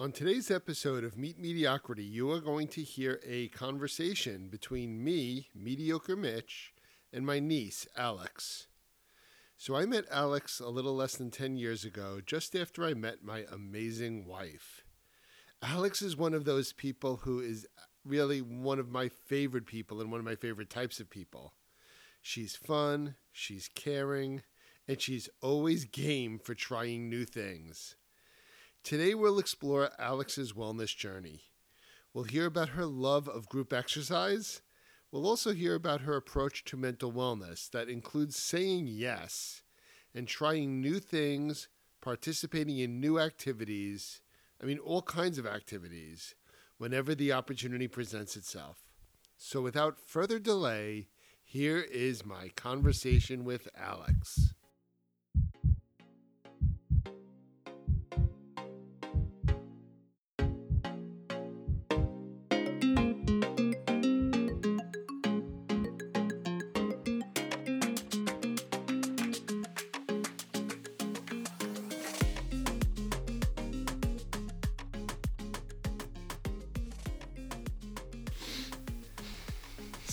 On 0.00 0.12
today's 0.12 0.50
episode 0.50 1.04
of 1.04 1.18
Meet 1.18 1.38
Mediocrity, 1.38 2.04
you 2.04 2.30
are 2.30 2.40
going 2.40 2.68
to 2.68 2.80
hear 2.80 3.20
a 3.22 3.48
conversation 3.48 4.48
between 4.48 5.04
me, 5.04 5.48
Mediocre 5.54 6.16
Mitch, 6.16 6.72
and 7.12 7.26
my 7.26 7.38
niece, 7.38 7.86
Alex. 7.94 8.68
So 9.58 9.76
I 9.76 9.84
met 9.84 10.06
Alex 10.10 10.58
a 10.58 10.70
little 10.70 10.96
less 10.96 11.16
than 11.16 11.30
10 11.30 11.58
years 11.58 11.84
ago, 11.84 12.22
just 12.24 12.56
after 12.56 12.82
I 12.82 12.94
met 12.94 13.22
my 13.22 13.44
amazing 13.52 14.24
wife. 14.24 14.84
Alex 15.62 16.00
is 16.00 16.16
one 16.16 16.32
of 16.32 16.46
those 16.46 16.72
people 16.72 17.16
who 17.16 17.40
is 17.40 17.66
really 18.02 18.40
one 18.40 18.78
of 18.78 18.88
my 18.88 19.10
favorite 19.10 19.66
people 19.66 20.00
and 20.00 20.10
one 20.10 20.18
of 20.18 20.24
my 20.24 20.34
favorite 20.34 20.70
types 20.70 20.98
of 20.98 21.10
people. 21.10 21.52
She's 22.22 22.56
fun, 22.56 23.16
she's 23.32 23.68
caring, 23.74 24.44
and 24.88 24.98
she's 24.98 25.28
always 25.42 25.84
game 25.84 26.38
for 26.38 26.54
trying 26.54 27.10
new 27.10 27.26
things. 27.26 27.96
Today, 28.82 29.14
we'll 29.14 29.38
explore 29.38 29.90
Alex's 29.98 30.52
wellness 30.52 30.96
journey. 30.96 31.42
We'll 32.12 32.24
hear 32.24 32.46
about 32.46 32.70
her 32.70 32.86
love 32.86 33.28
of 33.28 33.48
group 33.48 33.72
exercise. 33.72 34.62
We'll 35.12 35.26
also 35.26 35.52
hear 35.52 35.74
about 35.74 36.00
her 36.00 36.16
approach 36.16 36.64
to 36.64 36.76
mental 36.76 37.12
wellness 37.12 37.70
that 37.70 37.88
includes 37.88 38.36
saying 38.36 38.88
yes 38.88 39.62
and 40.14 40.26
trying 40.26 40.80
new 40.80 40.98
things, 40.98 41.68
participating 42.00 42.78
in 42.78 43.00
new 43.00 43.20
activities. 43.20 44.22
I 44.60 44.66
mean, 44.66 44.78
all 44.78 45.02
kinds 45.02 45.38
of 45.38 45.46
activities 45.46 46.34
whenever 46.78 47.14
the 47.14 47.32
opportunity 47.32 47.86
presents 47.86 48.36
itself. 48.36 48.78
So, 49.36 49.60
without 49.60 50.00
further 50.00 50.38
delay, 50.38 51.08
here 51.44 51.80
is 51.80 52.24
my 52.24 52.48
conversation 52.56 53.44
with 53.44 53.68
Alex. 53.76 54.54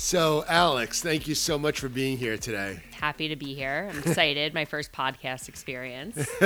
So, 0.08 0.46
Alex, 0.48 1.02
thank 1.02 1.28
you 1.28 1.36
so 1.36 1.60
much 1.60 1.82
for 1.82 1.90
being 1.90 2.18
here 2.18 2.38
today. 2.38 2.80
Happy 2.92 3.28
to 3.28 3.36
be 3.36 3.54
here. 3.54 3.90
I'm 3.92 4.00
excited. 4.00 4.54
My 4.54 4.64
first 4.64 4.94
podcast 4.94 5.50
experience. 5.50 6.16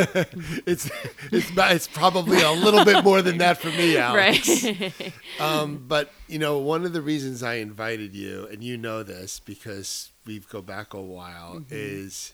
it's 0.65 0.89
it's 1.31 1.51
it's 1.55 1.87
probably 1.87 2.41
a 2.41 2.49
little 2.49 2.83
bit 2.83 3.03
more 3.03 3.21
than 3.21 3.37
that 3.37 3.59
for 3.59 3.67
me, 3.67 3.97
Alex. 3.99 4.63
Right. 4.63 5.13
um, 5.39 5.85
but 5.87 6.11
you 6.27 6.39
know, 6.39 6.57
one 6.57 6.85
of 6.85 6.93
the 6.93 7.03
reasons 7.03 7.43
I 7.43 7.57
invited 7.57 8.15
you, 8.15 8.47
and 8.51 8.63
you 8.63 8.79
know 8.79 9.03
this 9.03 9.39
because 9.39 10.09
we've 10.25 10.49
go 10.49 10.63
back 10.63 10.95
a 10.95 10.99
while, 10.99 11.57
mm-hmm. 11.57 11.65
is 11.69 12.33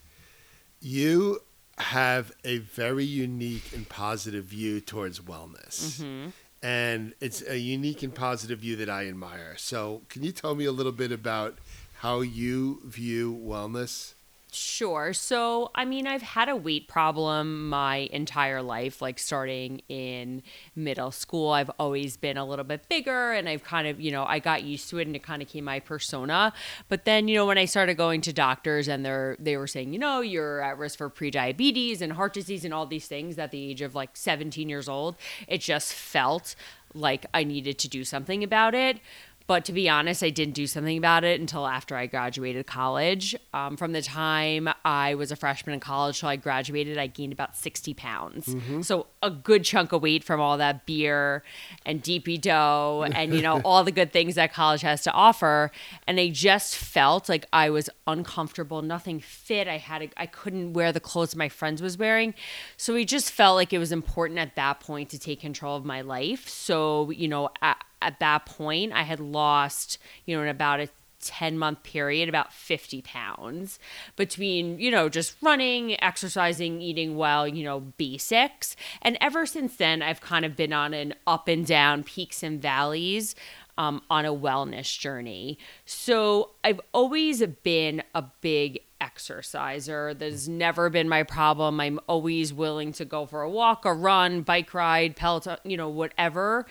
you 0.79 1.41
have 1.77 2.31
a 2.45 2.59
very 2.59 3.03
unique 3.03 3.73
and 3.75 3.89
positive 3.89 4.45
view 4.45 4.79
towards 4.79 5.19
wellness. 5.19 5.99
Mm-hmm 5.99 6.29
and 6.61 7.13
it's 7.19 7.41
a 7.47 7.57
unique 7.57 8.03
and 8.03 8.13
positive 8.13 8.59
view 8.59 8.75
that 8.77 8.89
I 8.89 9.07
admire. 9.07 9.55
So, 9.57 10.01
can 10.09 10.23
you 10.23 10.31
tell 10.31 10.55
me 10.55 10.65
a 10.65 10.71
little 10.71 10.91
bit 10.91 11.11
about 11.11 11.59
how 11.99 12.21
you 12.21 12.81
view 12.85 13.35
wellness? 13.35 14.13
Sure. 14.57 15.13
So, 15.13 15.69
I 15.75 15.85
mean, 15.85 16.07
I've 16.07 16.23
had 16.23 16.49
a 16.49 16.55
weight 16.55 16.87
problem 16.87 17.69
my 17.69 18.09
entire 18.11 18.63
life, 18.63 19.03
like 19.03 19.19
starting 19.19 19.81
in 19.87 20.41
middle 20.75 21.11
school. 21.11 21.51
I've 21.51 21.69
always 21.77 22.17
been 22.17 22.37
a 22.37 22.45
little 22.45 22.65
bit 22.65 22.89
bigger 22.89 23.33
and 23.33 23.47
I've 23.47 23.63
kind 23.63 23.87
of, 23.87 24.01
you 24.01 24.09
know, 24.09 24.25
I 24.25 24.39
got 24.39 24.63
used 24.63 24.89
to 24.89 24.97
it 24.97 25.05
and 25.05 25.15
it 25.15 25.21
kind 25.21 25.43
of 25.43 25.47
came 25.47 25.65
my 25.65 25.79
persona. 25.79 26.53
But 26.89 27.05
then, 27.05 27.27
you 27.27 27.35
know, 27.35 27.45
when 27.45 27.59
I 27.59 27.65
started 27.65 27.97
going 27.97 28.21
to 28.21 28.33
doctors 28.33 28.87
and 28.87 29.05
they're 29.05 29.37
they 29.39 29.57
were 29.57 29.67
saying, 29.67 29.93
you 29.93 29.99
know, 29.99 30.21
you're 30.21 30.59
at 30.61 30.79
risk 30.79 30.97
for 30.97 31.09
prediabetes 31.09 32.01
and 32.01 32.13
heart 32.13 32.33
disease 32.33 32.65
and 32.65 32.73
all 32.73 32.87
these 32.87 33.07
things 33.07 33.37
at 33.37 33.51
the 33.51 33.63
age 33.63 33.83
of 33.83 33.93
like 33.93 34.17
17 34.17 34.69
years 34.69 34.89
old, 34.89 35.17
it 35.47 35.61
just 35.61 35.93
felt 35.93 36.55
like 36.95 37.27
I 37.31 37.43
needed 37.43 37.77
to 37.79 37.87
do 37.87 38.03
something 38.03 38.43
about 38.43 38.73
it. 38.73 38.99
But 39.47 39.63
to 39.65 39.71
be 39.71 39.87
honest, 39.87 40.23
I 40.23 40.29
didn't 40.29 40.55
do 40.55 40.67
something 40.67 40.97
about 40.97 41.23
it 41.23 41.39
until 41.39 41.65
after 41.65 41.95
I 41.95 42.05
graduated 42.05 42.67
college. 42.67 43.33
Um, 43.53 43.77
from 43.77 43.93
the 43.93 44.01
time 44.01 44.67
I 44.83 45.15
was 45.15 45.31
a 45.31 45.37
freshman 45.37 45.73
in 45.73 45.79
college 45.79 46.19
till 46.19 46.27
I 46.27 46.35
graduated, 46.35 46.97
I 46.97 47.07
gained 47.07 47.31
about 47.31 47.55
60 47.55 47.93
pounds. 47.93 48.47
Mm-hmm. 48.47 48.81
So 48.81 49.07
a 49.23 49.31
good 49.31 49.63
chunk 49.63 49.93
of 49.93 50.01
weight 50.01 50.25
from 50.25 50.41
all 50.41 50.57
that 50.57 50.85
beer 50.85 51.43
and 51.85 52.03
DP 52.03 52.41
dough 52.41 53.05
and, 53.13 53.33
you 53.33 53.41
know, 53.41 53.61
all 53.65 53.85
the 53.85 53.91
good 53.91 54.11
things 54.11 54.35
that 54.35 54.51
college 54.51 54.81
has 54.81 55.01
to 55.03 55.13
offer. 55.13 55.71
And 56.05 56.19
I 56.19 56.27
just 56.27 56.75
felt 56.75 57.29
like 57.29 57.45
I 57.53 57.69
was 57.69 57.89
uncomfortable, 58.05 58.81
nothing 58.81 59.21
fit. 59.21 59.69
I 59.69 59.77
had, 59.77 60.01
a, 60.01 60.09
I 60.17 60.25
couldn't 60.25 60.73
wear 60.73 60.91
the 60.91 60.99
clothes 60.99 61.37
my 61.37 61.47
friends 61.47 61.81
was 61.81 61.97
wearing. 61.97 62.33
So 62.75 62.93
we 62.93 63.05
just 63.05 63.31
felt 63.31 63.55
like 63.55 63.71
it 63.71 63.79
was 63.79 63.93
important 63.93 64.39
at 64.39 64.57
that 64.57 64.81
point 64.81 65.09
to 65.11 65.19
take 65.19 65.39
control 65.39 65.77
of 65.77 65.85
my 65.85 66.01
life. 66.01 66.49
So, 66.49 67.11
you 67.11 67.29
know, 67.29 67.49
at, 67.61 67.81
at 68.01 68.19
that 68.19 68.45
point, 68.45 68.93
I 68.93 69.03
had 69.03 69.19
lost, 69.19 69.97
you 70.25 70.35
know, 70.35 70.43
in 70.43 70.49
about 70.49 70.79
a 70.79 70.89
10 71.19 71.57
month 71.57 71.83
period 71.83 72.29
about 72.29 72.53
50 72.53 73.01
pounds 73.01 73.79
between 74.15 74.79
you 74.79 74.91
know 74.91 75.09
just 75.09 75.35
running 75.41 76.01
exercising 76.01 76.81
eating 76.81 77.15
well 77.15 77.47
you 77.47 77.63
know 77.63 77.79
basics. 77.79 78.75
And 79.01 79.17
ever 79.19 79.45
since 79.45 79.75
then 79.77 80.01
i've 80.01 80.21
kind 80.21 80.45
of 80.45 80.55
been 80.55 80.73
on 80.73 80.93
an 80.93 81.15
up 81.25 81.47
and 81.47 81.65
down 81.65 82.03
peaks 82.03 82.43
and 82.43 82.61
valleys 82.61 83.35
um, 83.79 84.01
on 84.09 84.25
a 84.25 84.33
wellness 84.33 84.97
journey. 84.97 85.57
So 85.85 86.51
i've 86.63 86.81
always 86.93 87.43
been 87.63 88.03
a 88.13 88.23
big 88.41 88.81
exerciser. 89.01 90.13
There's 90.13 90.47
never 90.47 90.89
been 90.89 91.07
my 91.09 91.23
problem. 91.23 91.79
I'm 91.79 91.99
always 92.07 92.53
willing 92.53 92.91
to 92.93 93.05
go 93.05 93.25
for 93.25 93.41
a 93.41 93.49
walk 93.49 93.85
a 93.85 93.93
run 93.93 94.43
bike 94.43 94.73
ride 94.73 95.15
peloton 95.15 95.57
you 95.63 95.77
know 95.77 95.89
whatever. 95.89 96.67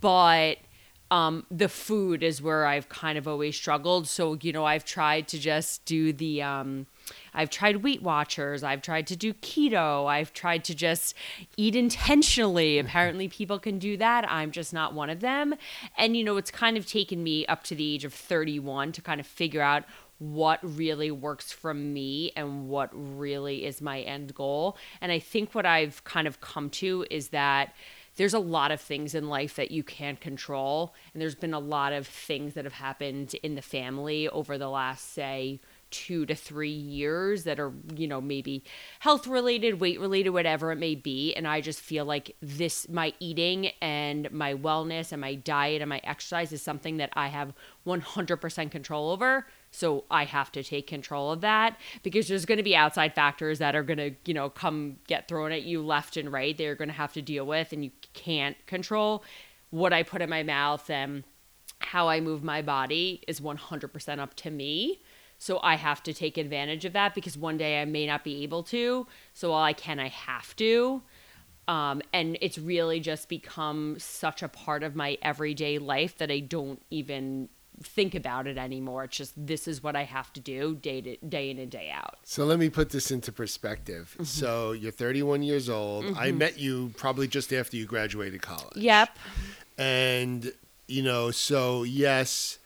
But 0.00 0.56
um, 1.10 1.44
the 1.50 1.68
food 1.68 2.22
is 2.22 2.40
where 2.40 2.66
I've 2.66 2.88
kind 2.88 3.18
of 3.18 3.26
always 3.26 3.56
struggled. 3.56 4.06
So, 4.06 4.38
you 4.40 4.52
know, 4.52 4.64
I've 4.64 4.84
tried 4.84 5.26
to 5.28 5.38
just 5.38 5.84
do 5.84 6.12
the, 6.12 6.42
um, 6.42 6.86
I've 7.34 7.50
tried 7.50 7.78
Weight 7.82 8.00
Watchers. 8.00 8.62
I've 8.62 8.80
tried 8.80 9.08
to 9.08 9.16
do 9.16 9.34
keto. 9.34 10.06
I've 10.06 10.32
tried 10.32 10.62
to 10.64 10.74
just 10.74 11.14
eat 11.56 11.74
intentionally. 11.74 12.78
Apparently, 12.78 13.26
people 13.26 13.58
can 13.58 13.80
do 13.80 13.96
that. 13.96 14.30
I'm 14.30 14.52
just 14.52 14.72
not 14.72 14.94
one 14.94 15.10
of 15.10 15.20
them. 15.20 15.54
And, 15.98 16.16
you 16.16 16.22
know, 16.22 16.36
it's 16.36 16.52
kind 16.52 16.76
of 16.76 16.86
taken 16.86 17.24
me 17.24 17.44
up 17.46 17.64
to 17.64 17.74
the 17.74 17.94
age 17.94 18.04
of 18.04 18.14
31 18.14 18.92
to 18.92 19.02
kind 19.02 19.20
of 19.20 19.26
figure 19.26 19.62
out 19.62 19.84
what 20.18 20.60
really 20.62 21.10
works 21.10 21.50
for 21.50 21.72
me 21.72 22.30
and 22.36 22.68
what 22.68 22.90
really 22.92 23.64
is 23.64 23.80
my 23.80 24.00
end 24.02 24.34
goal. 24.34 24.76
And 25.00 25.10
I 25.10 25.18
think 25.18 25.54
what 25.54 25.64
I've 25.64 26.04
kind 26.04 26.28
of 26.28 26.40
come 26.42 26.68
to 26.70 27.06
is 27.10 27.30
that 27.30 27.74
there's 28.16 28.34
a 28.34 28.38
lot 28.38 28.70
of 28.70 28.80
things 28.80 29.14
in 29.14 29.28
life 29.28 29.56
that 29.56 29.70
you 29.70 29.82
can't 29.82 30.20
control. 30.20 30.94
And 31.12 31.22
there's 31.22 31.34
been 31.34 31.54
a 31.54 31.60
lot 31.60 31.92
of 31.92 32.06
things 32.06 32.54
that 32.54 32.64
have 32.64 32.74
happened 32.74 33.34
in 33.42 33.54
the 33.54 33.62
family 33.62 34.28
over 34.28 34.58
the 34.58 34.68
last, 34.68 35.12
say, 35.12 35.60
two 35.90 36.24
to 36.26 36.34
three 36.34 36.70
years 36.70 37.44
that 37.44 37.58
are, 37.58 37.72
you 37.94 38.06
know, 38.06 38.20
maybe 38.20 38.62
health 39.00 39.26
related, 39.26 39.80
weight 39.80 40.00
related, 40.00 40.30
whatever 40.30 40.70
it 40.72 40.76
may 40.76 40.94
be. 40.94 41.34
And 41.34 41.46
I 41.46 41.60
just 41.60 41.80
feel 41.80 42.04
like 42.04 42.36
this, 42.40 42.88
my 42.88 43.12
eating 43.20 43.72
and 43.80 44.30
my 44.30 44.54
wellness 44.54 45.12
and 45.12 45.20
my 45.20 45.34
diet 45.34 45.82
and 45.82 45.88
my 45.88 46.00
exercise 46.04 46.52
is 46.52 46.62
something 46.62 46.98
that 46.98 47.10
I 47.14 47.28
have 47.28 47.52
100% 47.86 48.70
control 48.70 49.10
over. 49.10 49.46
So 49.70 50.04
I 50.10 50.24
have 50.24 50.50
to 50.52 50.64
take 50.64 50.86
control 50.86 51.30
of 51.30 51.42
that 51.42 51.78
because 52.02 52.28
there's 52.28 52.44
going 52.44 52.58
to 52.58 52.64
be 52.64 52.74
outside 52.74 53.14
factors 53.14 53.60
that 53.60 53.76
are 53.76 53.82
going 53.82 53.98
to, 53.98 54.12
you 54.24 54.34
know, 54.34 54.50
come 54.50 54.96
get 55.06 55.28
thrown 55.28 55.52
at 55.52 55.62
you 55.62 55.82
left 55.82 56.16
and 56.16 56.32
right. 56.32 56.56
They're 56.56 56.74
going 56.74 56.88
to 56.88 56.94
have 56.94 57.12
to 57.14 57.22
deal 57.22 57.46
with, 57.46 57.72
and 57.72 57.84
you 57.84 57.90
can't 58.12 58.56
control 58.66 59.22
what 59.70 59.92
I 59.92 60.02
put 60.02 60.22
in 60.22 60.28
my 60.28 60.42
mouth 60.42 60.90
and 60.90 61.24
how 61.78 62.08
I 62.08 62.20
move 62.20 62.42
my 62.42 62.62
body 62.62 63.22
is 63.26 63.40
100% 63.40 64.18
up 64.18 64.34
to 64.34 64.50
me. 64.50 65.02
So 65.38 65.58
I 65.62 65.76
have 65.76 66.02
to 66.02 66.12
take 66.12 66.36
advantage 66.36 66.84
of 66.84 66.92
that 66.92 67.14
because 67.14 67.38
one 67.38 67.56
day 67.56 67.80
I 67.80 67.84
may 67.86 68.06
not 68.06 68.24
be 68.24 68.42
able 68.42 68.62
to. 68.64 69.06
So 69.32 69.52
while 69.52 69.62
I 69.62 69.72
can, 69.72 69.98
I 69.98 70.08
have 70.08 70.54
to. 70.56 71.02
Um, 71.66 72.02
and 72.12 72.36
it's 72.42 72.58
really 72.58 73.00
just 73.00 73.28
become 73.28 73.96
such 73.98 74.42
a 74.42 74.48
part 74.48 74.82
of 74.82 74.94
my 74.94 75.16
everyday 75.22 75.78
life 75.78 76.18
that 76.18 76.30
I 76.30 76.40
don't 76.40 76.82
even 76.90 77.48
think 77.82 78.14
about 78.14 78.46
it 78.46 78.58
anymore. 78.58 79.04
It's 79.04 79.16
just 79.16 79.32
this 79.36 79.66
is 79.66 79.82
what 79.82 79.96
I 79.96 80.04
have 80.04 80.32
to 80.34 80.40
do 80.40 80.76
day 80.76 81.00
to 81.00 81.16
day 81.16 81.50
in 81.50 81.58
and 81.58 81.70
day 81.70 81.90
out. 81.90 82.18
So 82.24 82.44
let 82.44 82.58
me 82.58 82.68
put 82.68 82.90
this 82.90 83.10
into 83.10 83.32
perspective. 83.32 84.10
Mm-hmm. 84.14 84.24
So 84.24 84.72
you're 84.72 84.92
31 84.92 85.42
years 85.42 85.68
old. 85.68 86.04
Mm-hmm. 86.04 86.18
I 86.18 86.32
met 86.32 86.58
you 86.58 86.92
probably 86.96 87.26
just 87.28 87.52
after 87.52 87.76
you 87.76 87.86
graduated 87.86 88.42
college. 88.42 88.76
Yep. 88.76 89.16
And 89.78 90.52
you 90.86 91.02
know, 91.02 91.30
so 91.30 91.84
yes, 91.84 92.58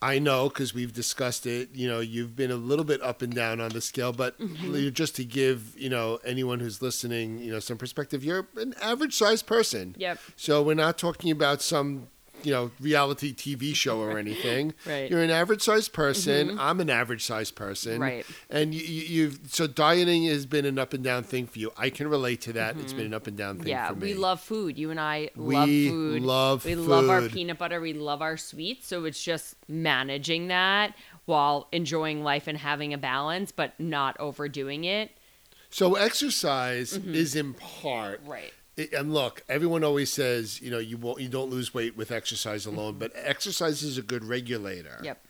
I 0.00 0.18
know 0.18 0.48
because 0.48 0.74
we've 0.74 0.92
discussed 0.92 1.46
it. 1.46 1.70
You 1.74 1.88
know, 1.88 2.00
you've 2.00 2.36
been 2.36 2.50
a 2.50 2.56
little 2.56 2.84
bit 2.84 3.02
up 3.02 3.22
and 3.22 3.34
down 3.34 3.60
on 3.60 3.70
the 3.70 3.80
scale, 3.80 4.12
but 4.12 4.38
Mm-hmm. 4.38 4.90
just 4.90 5.16
to 5.16 5.24
give 5.24 5.74
you 5.76 5.88
know 5.88 6.20
anyone 6.24 6.60
who's 6.60 6.80
listening, 6.80 7.38
you 7.38 7.50
know, 7.50 7.58
some 7.58 7.78
perspective, 7.78 8.22
you're 8.22 8.46
an 8.56 8.74
average 8.80 9.14
sized 9.14 9.46
person. 9.46 9.96
Yep. 9.98 10.20
So 10.36 10.62
we're 10.62 10.74
not 10.74 10.98
talking 10.98 11.30
about 11.30 11.62
some 11.62 12.08
you 12.42 12.52
know 12.52 12.70
reality 12.80 13.34
TV 13.34 13.74
show 13.74 14.00
or 14.00 14.18
anything. 14.24 14.74
Right. 14.86 14.92
Mm-hmm. 15.04 15.12
You're 15.14 15.22
an 15.22 15.30
average 15.30 15.62
sized 15.62 15.92
person. 15.92 16.58
I'm 16.58 16.80
an 16.80 16.90
average 16.90 17.24
sized 17.24 17.54
person. 17.56 18.00
Right. 18.00 18.24
And 18.50 18.74
you, 18.74 18.80
you, 18.82 19.02
you've 19.24 19.40
so 19.48 19.66
dieting 19.66 20.24
has 20.26 20.46
been 20.46 20.64
an 20.64 20.78
up 20.78 20.92
and 20.92 21.02
down 21.02 21.22
thing 21.24 21.46
for 21.46 21.58
you. 21.58 21.72
I 21.76 21.90
can 21.90 22.08
relate 22.08 22.40
to 22.42 22.52
that. 22.54 22.76
It's 22.78 22.92
been 22.92 23.06
an 23.06 23.14
up 23.14 23.26
and 23.26 23.36
down 23.36 23.56
thing 23.56 23.64
Mm-hmm. 23.66 23.68
Yeah, 23.70 23.88
for 23.88 23.94
me. 23.96 24.08
we 24.08 24.14
love 24.14 24.40
food. 24.40 24.78
You 24.78 24.90
and 24.90 25.00
I 25.00 25.30
love 25.36 25.64
food. 25.68 25.68
We 25.68 25.88
food. 25.88 26.22
love 26.22 26.64
we 26.64 26.74
love 26.74 27.08
our 27.10 27.22
peanut 27.22 27.58
butter. 27.58 27.80
We 27.80 27.92
love 27.94 28.22
our 28.22 28.36
sweets. 28.36 28.86
So 28.86 29.04
it's 29.04 29.22
just 29.22 29.56
managing 29.68 30.48
that 30.48 30.94
while 31.24 31.66
enjoying 31.72 32.22
life 32.22 32.46
and 32.46 32.58
having 32.58 32.92
a 32.94 32.98
balance, 32.98 33.50
but 33.52 33.72
not 33.80 34.16
overdoing 34.20 34.84
it. 34.84 35.10
So 35.70 35.94
exercise 35.96 36.92
is 36.96 37.34
in 37.34 37.54
part 37.54 38.20
Mm-hmm. 38.22 38.30
Right. 38.30 38.52
And 38.92 39.14
look, 39.14 39.42
everyone 39.48 39.84
always 39.84 40.12
says, 40.12 40.60
you 40.60 40.70
know, 40.70 40.78
you 40.78 40.96
won't, 40.98 41.20
you 41.20 41.28
don't 41.28 41.50
lose 41.50 41.72
weight 41.72 41.96
with 41.96 42.12
exercise 42.12 42.66
alone, 42.66 42.96
but 42.98 43.10
exercise 43.14 43.82
is 43.82 43.96
a 43.96 44.02
good 44.02 44.24
regulator. 44.24 44.96
Mm-hmm. 44.96 45.04
Yep. 45.06 45.22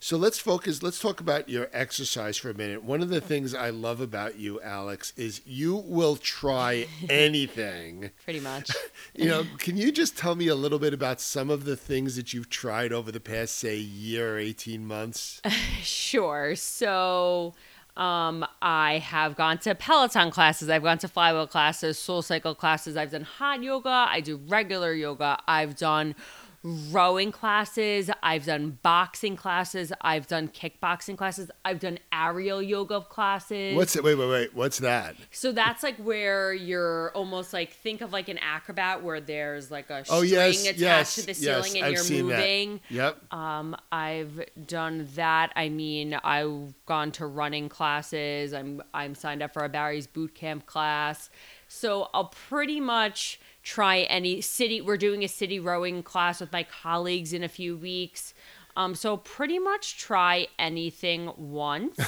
So 0.00 0.16
let's 0.16 0.40
focus. 0.40 0.82
Let's 0.82 0.98
talk 0.98 1.20
about 1.20 1.48
your 1.48 1.68
exercise 1.72 2.36
for 2.36 2.50
a 2.50 2.54
minute. 2.54 2.82
One 2.82 3.02
of 3.02 3.08
the 3.08 3.20
things 3.20 3.54
I 3.54 3.70
love 3.70 4.00
about 4.00 4.36
you, 4.36 4.60
Alex, 4.60 5.12
is 5.16 5.42
you 5.46 5.76
will 5.76 6.16
try 6.16 6.88
anything. 7.08 8.10
Pretty 8.24 8.40
much. 8.40 8.70
You 9.14 9.28
know, 9.28 9.44
can 9.58 9.76
you 9.76 9.92
just 9.92 10.16
tell 10.16 10.34
me 10.34 10.48
a 10.48 10.54
little 10.54 10.78
bit 10.78 10.94
about 10.94 11.20
some 11.20 11.50
of 11.50 11.64
the 11.66 11.76
things 11.76 12.16
that 12.16 12.32
you've 12.32 12.48
tried 12.48 12.94
over 12.94 13.12
the 13.12 13.20
past, 13.20 13.56
say, 13.56 13.76
year 13.76 14.36
or 14.36 14.38
eighteen 14.38 14.86
months? 14.86 15.40
Sure. 15.82 16.56
So 16.56 17.54
um, 17.96 18.46
I 18.62 18.98
have 18.98 19.36
gone 19.36 19.58
to 19.58 19.74
Peloton 19.74 20.30
classes. 20.30 20.70
I've 20.70 20.82
gone 20.82 20.98
to 20.98 21.08
flywheel 21.08 21.46
classes, 21.46 21.98
soul 21.98 22.22
cycle 22.22 22.54
classes. 22.54 22.96
I've 22.96 23.10
done 23.10 23.24
hot 23.24 23.62
yoga. 23.62 24.06
I 24.08 24.20
do 24.20 24.40
regular 24.48 24.92
yoga. 24.94 25.38
I've 25.46 25.76
done 25.76 26.14
rowing 26.62 27.32
classes. 27.32 28.10
I've 28.22 28.44
done 28.46 28.78
boxing 28.82 29.34
classes. 29.36 29.92
I've 30.00 30.26
done 30.26 30.48
kickboxing 30.48 31.16
classes. 31.16 31.50
I've 31.64 31.80
done 31.80 31.98
aerial 32.12 32.62
yoga 32.62 33.00
classes. 33.00 33.74
What's 33.74 33.96
it? 33.96 34.04
Wait, 34.04 34.14
wait, 34.14 34.28
wait. 34.28 34.54
What's 34.54 34.78
that? 34.78 35.16
so 35.30 35.50
that's 35.52 35.82
like 35.82 35.96
where 35.96 36.52
you're 36.54 37.10
almost 37.14 37.52
like 37.52 37.72
think 37.72 38.00
of 38.00 38.12
like 38.12 38.28
an 38.28 38.38
acrobat 38.38 39.02
where 39.02 39.20
there's 39.20 39.70
like 39.70 39.90
a 39.90 40.04
Oh 40.08 40.24
string 40.24 40.28
yes, 40.30 40.62
attached 40.62 40.78
yes, 40.80 41.14
to 41.16 41.22
the 41.22 41.32
yes. 41.32 41.38
ceiling 41.38 41.76
and 41.78 41.86
I've 41.86 41.92
you're 41.92 42.02
seen 42.02 42.26
moving. 42.26 42.80
that. 42.90 42.94
Yep. 42.94 43.32
Um, 43.34 43.76
I've 43.90 44.40
done 44.66 45.08
that. 45.16 45.52
I 45.56 45.68
mean, 45.68 46.14
I've 46.22 46.74
gone 46.86 47.10
to 47.12 47.26
running 47.26 47.68
classes. 47.68 48.54
I'm 48.54 48.82
I'm 48.94 49.14
signed 49.14 49.42
up 49.42 49.52
for 49.52 49.64
a 49.64 49.68
Barry's 49.68 50.06
boot 50.06 50.34
camp 50.34 50.66
class. 50.66 51.28
So 51.68 52.08
I'll 52.12 52.26
pretty 52.48 52.80
much 52.80 53.40
try 53.62 54.00
any 54.00 54.40
city. 54.40 54.80
We're 54.80 54.96
doing 54.96 55.22
a 55.24 55.28
city 55.28 55.58
rowing 55.60 56.02
class 56.02 56.40
with 56.40 56.52
my 56.52 56.64
colleagues 56.64 57.32
in 57.32 57.42
a 57.42 57.48
few 57.48 57.76
weeks. 57.76 58.34
Um, 58.74 58.94
so 58.94 59.18
pretty 59.18 59.58
much 59.58 59.98
try 59.98 60.46
anything 60.58 61.30
once. 61.36 61.98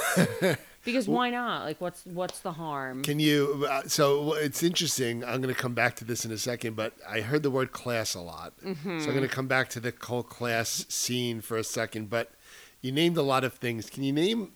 because 0.84 1.06
why 1.06 1.28
not? 1.30 1.64
Like, 1.64 1.80
what's 1.80 2.04
what's 2.06 2.40
the 2.40 2.52
harm? 2.52 3.02
Can 3.02 3.20
you? 3.20 3.66
Uh, 3.68 3.82
so 3.86 4.32
it's 4.34 4.62
interesting. 4.62 5.22
I'm 5.24 5.42
going 5.42 5.54
to 5.54 5.60
come 5.60 5.74
back 5.74 5.96
to 5.96 6.04
this 6.04 6.24
in 6.24 6.32
a 6.32 6.38
second, 6.38 6.74
but 6.74 6.94
I 7.08 7.20
heard 7.20 7.42
the 7.42 7.50
word 7.50 7.72
class 7.72 8.14
a 8.14 8.20
lot, 8.20 8.54
Mm-hmm. 8.64 9.00
so 9.00 9.06
I'm 9.08 9.14
going 9.14 9.28
to 9.28 9.34
come 9.34 9.46
back 9.46 9.68
to 9.70 9.80
the 9.80 9.92
whole 10.02 10.22
class 10.22 10.86
scene 10.88 11.40
for 11.42 11.56
a 11.58 11.64
second. 11.64 12.08
But 12.10 12.32
you 12.80 12.92
named 12.92 13.16
a 13.18 13.22
lot 13.22 13.44
of 13.44 13.54
things. 13.54 13.90
Can 13.90 14.02
you 14.02 14.12
name 14.12 14.52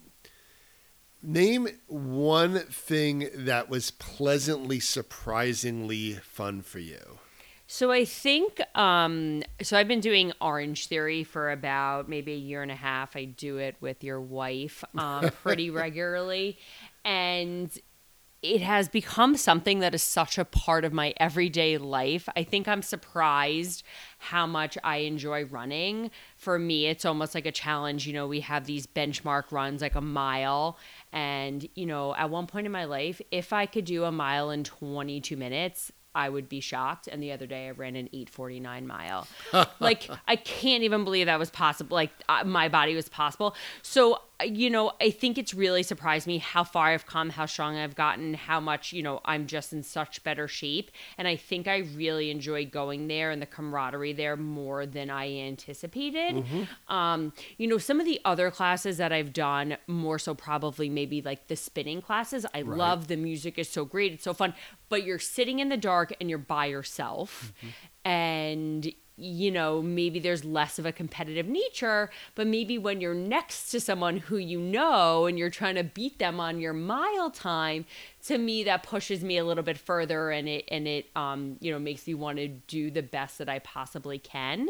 name 1.21 1.67
one 1.87 2.59
thing 2.59 3.29
that 3.33 3.69
was 3.69 3.91
pleasantly, 3.91 4.79
surprisingly 4.79 6.13
fun 6.13 6.61
for 6.61 6.79
you? 6.79 7.19
So 7.71 7.91
I 7.91 8.03
think 8.03 8.59
um 8.75 9.43
so 9.61 9.77
I've 9.77 9.87
been 9.87 9.99
doing 9.99 10.33
Orange 10.41 10.87
Theory 10.87 11.23
for 11.23 11.51
about 11.51 12.09
maybe 12.09 12.33
a 12.33 12.37
year 12.37 12.63
and 12.63 12.71
a 12.71 12.75
half. 12.75 13.15
I 13.15 13.25
do 13.25 13.57
it 13.57 13.75
with 13.79 14.03
your 14.03 14.19
wife 14.19 14.83
um 14.97 15.29
pretty 15.43 15.69
regularly 15.69 16.57
and 17.05 17.71
it 18.41 18.61
has 18.61 18.87
become 18.87 19.35
something 19.35 19.79
that 19.79 19.93
is 19.93 20.01
such 20.01 20.37
a 20.37 20.45
part 20.45 20.85
of 20.85 20.93
my 20.93 21.13
everyday 21.17 21.77
life. 21.77 22.29
I 22.37 22.43
think 22.43 22.67
I'm 22.67 22.81
surprised 22.81 23.83
how 24.17 24.47
much 24.47 24.77
I 24.81 24.97
enjoy 24.97 25.43
running. 25.45 26.09
For 26.37 26.57
me, 26.57 26.85
it's 26.85 27.03
almost 27.03 27.35
like 27.35 27.45
a 27.45 27.51
challenge. 27.51 28.07
You 28.07 28.13
know, 28.13 28.27
we 28.27 28.39
have 28.39 28.65
these 28.65 28.87
benchmark 28.87 29.51
runs 29.51 29.81
like 29.81 29.95
a 29.95 30.01
mile. 30.01 30.77
And, 31.11 31.67
you 31.75 31.85
know, 31.85 32.15
at 32.15 32.29
one 32.29 32.47
point 32.47 32.65
in 32.65 32.71
my 32.71 32.85
life, 32.85 33.21
if 33.31 33.51
I 33.51 33.65
could 33.65 33.85
do 33.85 34.03
a 34.03 34.11
mile 34.11 34.51
in 34.51 34.63
22 34.63 35.35
minutes, 35.35 35.91
I 36.13 36.29
would 36.29 36.49
be 36.49 36.59
shocked. 36.59 37.07
And 37.07 37.21
the 37.21 37.31
other 37.31 37.47
day 37.47 37.67
I 37.67 37.71
ran 37.71 37.95
an 37.95 38.09
849 38.13 38.87
mile. 38.87 39.27
like, 39.79 40.09
I 40.27 40.35
can't 40.35 40.83
even 40.83 41.03
believe 41.03 41.27
that 41.27 41.39
was 41.39 41.49
possible. 41.49 41.95
Like, 41.95 42.11
uh, 42.27 42.43
my 42.43 42.67
body 42.67 42.95
was 42.95 43.09
possible. 43.09 43.55
So, 43.81 44.21
you 44.45 44.69
know, 44.69 44.93
I 45.01 45.09
think 45.09 45.37
it's 45.37 45.53
really 45.53 45.83
surprised 45.83 46.25
me 46.27 46.37
how 46.37 46.63
far 46.63 46.87
I've 46.87 47.05
come, 47.05 47.29
how 47.29 47.45
strong 47.45 47.77
I've 47.77 47.95
gotten, 47.95 48.33
how 48.33 48.59
much, 48.59 48.93
you 48.93 49.03
know, 49.03 49.19
I'm 49.25 49.47
just 49.47 49.73
in 49.73 49.83
such 49.83 50.23
better 50.23 50.47
shape. 50.47 50.91
And 51.17 51.27
I 51.27 51.35
think 51.35 51.67
I 51.67 51.79
really 51.95 52.31
enjoy 52.31 52.65
going 52.65 53.07
there 53.07 53.31
and 53.31 53.41
the 53.41 53.45
camaraderie 53.45 54.13
there 54.13 54.37
more 54.37 54.85
than 54.85 55.09
I 55.09 55.29
anticipated. 55.39 56.45
Um, 56.87 57.33
you 57.57 57.67
know, 57.67 57.77
some 57.77 57.99
of 57.99 58.05
the 58.05 58.21
other 58.23 58.49
classes 58.51 58.97
that 58.97 59.11
I've 59.11 59.33
done, 59.33 59.77
more 59.87 60.19
so 60.19 60.33
probably 60.33 60.89
maybe 60.89 61.21
like 61.21 61.47
the 61.47 61.55
spinning 61.55 62.01
classes. 62.01 62.45
I 62.53 62.61
love 62.61 63.07
the 63.07 63.17
music 63.17 63.57
is 63.57 63.69
so 63.69 63.83
great, 63.85 64.13
it's 64.13 64.23
so 64.23 64.33
fun, 64.33 64.53
but 64.87 65.03
you're 65.03 65.19
sitting 65.19 65.59
in 65.59 65.69
the 65.69 65.77
dark 65.77 66.13
and 66.21 66.29
you're 66.29 66.39
by 66.39 66.67
yourself. 66.67 67.51
And 68.05 68.91
you 69.19 69.51
know, 69.51 69.81
maybe 69.81 70.19
there's 70.19 70.45
less 70.45 70.79
of 70.79 70.85
a 70.85 70.91
competitive 70.91 71.47
nature, 71.47 72.09
but 72.35 72.47
maybe 72.47 72.77
when 72.77 73.01
you're 73.01 73.13
next 73.13 73.69
to 73.71 73.79
someone 73.79 74.17
who 74.17 74.37
you 74.37 74.59
know 74.59 75.25
and 75.25 75.37
you're 75.37 75.49
trying 75.49 75.75
to 75.75 75.83
beat 75.83 76.19
them 76.19 76.39
on 76.39 76.59
your 76.59 76.73
mile 76.73 77.29
time, 77.29 77.85
to 78.25 78.37
me 78.37 78.63
that 78.63 78.83
pushes 78.83 79.23
me 79.23 79.37
a 79.37 79.45
little 79.45 79.63
bit 79.63 79.77
further 79.77 80.29
and 80.29 80.49
it 80.49 80.65
and 80.69 80.87
it 80.87 81.05
um, 81.15 81.57
you 81.59 81.71
know, 81.71 81.79
makes 81.79 82.07
me 82.07 82.13
want 82.13 82.37
to 82.37 82.47
do 82.47 82.91
the 82.91 83.03
best 83.03 83.37
that 83.37 83.49
I 83.49 83.59
possibly 83.59 84.17
can. 84.17 84.69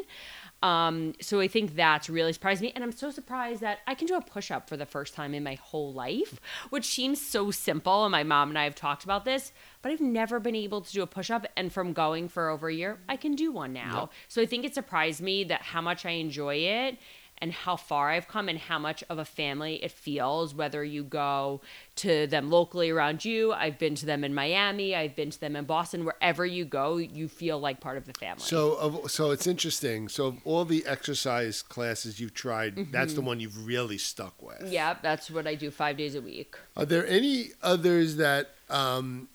Um, 0.62 1.14
so 1.22 1.40
I 1.40 1.48
think 1.48 1.76
that's 1.76 2.10
really 2.10 2.34
surprised 2.34 2.62
me. 2.62 2.72
And 2.76 2.84
I'm 2.84 2.92
so 2.92 3.12
surprised 3.12 3.62
that 3.62 3.80
I 3.88 3.96
can 3.96 4.08
do 4.08 4.16
a 4.16 4.22
push 4.22 4.52
up 4.52 4.68
for 4.68 4.76
the 4.76 4.86
first 4.86 5.14
time 5.14 5.34
in 5.34 5.44
my 5.44 5.56
whole 5.56 5.94
life, 5.94 6.40
which 6.70 6.86
seems 6.86 7.22
so 7.22 7.52
simple. 7.52 8.06
And 8.06 8.12
my 8.12 8.24
mom 8.24 8.50
and 8.50 8.58
I 8.58 8.66
have 8.66 8.76
talked 8.76 9.04
about 9.04 9.26
this, 9.26 9.52
but 9.82 9.92
I've 9.92 10.02
never 10.02 10.40
been 10.40 10.56
able 10.56 10.82
to 10.82 10.92
do 10.92 11.02
a 11.02 11.08
push 11.08 11.32
up. 11.32 11.46
And 11.56 11.72
from 11.72 11.94
going 11.94 12.28
for 12.28 12.50
over 12.50 12.68
a 12.68 12.74
year, 12.74 13.00
I 13.08 13.16
can 13.16 13.36
do 13.36 13.52
one 13.52 13.74
now. 13.74 14.10
So 14.28 14.42
I 14.42 14.46
think 14.46 14.66
it 14.66 14.76
surprised 14.76 15.22
me 15.22 15.46
that 15.46 15.62
how 15.62 15.82
much 15.82 16.06
I 16.06 16.12
enjoy 16.12 16.56
it 16.56 16.98
and 17.42 17.54
how 17.54 17.76
far 17.76 18.10
I've 18.10 18.28
come 18.28 18.50
and 18.50 18.60
how 18.60 18.78
much 18.80 19.04
of 19.10 19.18
a 19.18 19.24
family 19.26 19.82
it 19.84 19.92
feels, 19.92 20.54
whether 20.54 20.84
you 20.84 21.04
go 21.04 21.62
to 21.96 22.28
them 22.28 22.50
locally 22.50 22.90
around 22.90 23.24
you. 23.24 23.54
I've 23.54 23.80
been 23.80 23.96
to 23.96 24.06
them 24.06 24.24
in 24.24 24.34
Miami, 24.34 24.94
I've 24.96 25.16
been 25.16 25.30
to 25.30 25.40
them 25.40 25.56
in 25.56 25.64
Boston, 25.66 26.04
wherever 26.04 26.46
you 26.46 26.66
go, 26.66 26.98
you 26.98 27.28
feel 27.30 27.58
like 27.60 27.80
part 27.80 27.98
of 27.98 28.06
the 28.06 28.14
family. 28.14 28.42
So, 28.44 28.74
of, 28.76 29.10
so 29.12 29.32
it's 29.32 29.48
interesting. 29.48 30.10
So, 30.10 30.28
of 30.28 30.38
all 30.44 30.66
the 30.66 30.86
exercise 30.86 31.62
classes 31.62 32.20
you've 32.20 32.34
tried, 32.34 32.76
that's 32.92 33.14
Mm-hmm. 33.14 33.16
the 33.16 33.22
one 33.22 33.40
you've 33.40 33.66
really 33.66 33.98
stuck 33.98 34.42
with. 34.42 34.64
Yeah, 34.72 34.96
that's 35.02 35.32
what 35.32 35.48
I 35.48 35.56
do 35.56 35.72
five 35.72 35.96
days 35.98 36.16
a 36.16 36.22
week. 36.22 36.56
Are 36.76 36.86
there 36.86 37.08
any 37.08 37.52
others 37.62 38.18
that 38.18 38.50
um, 38.70 39.30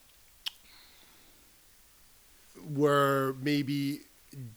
were 2.70 3.34
maybe 3.40 4.00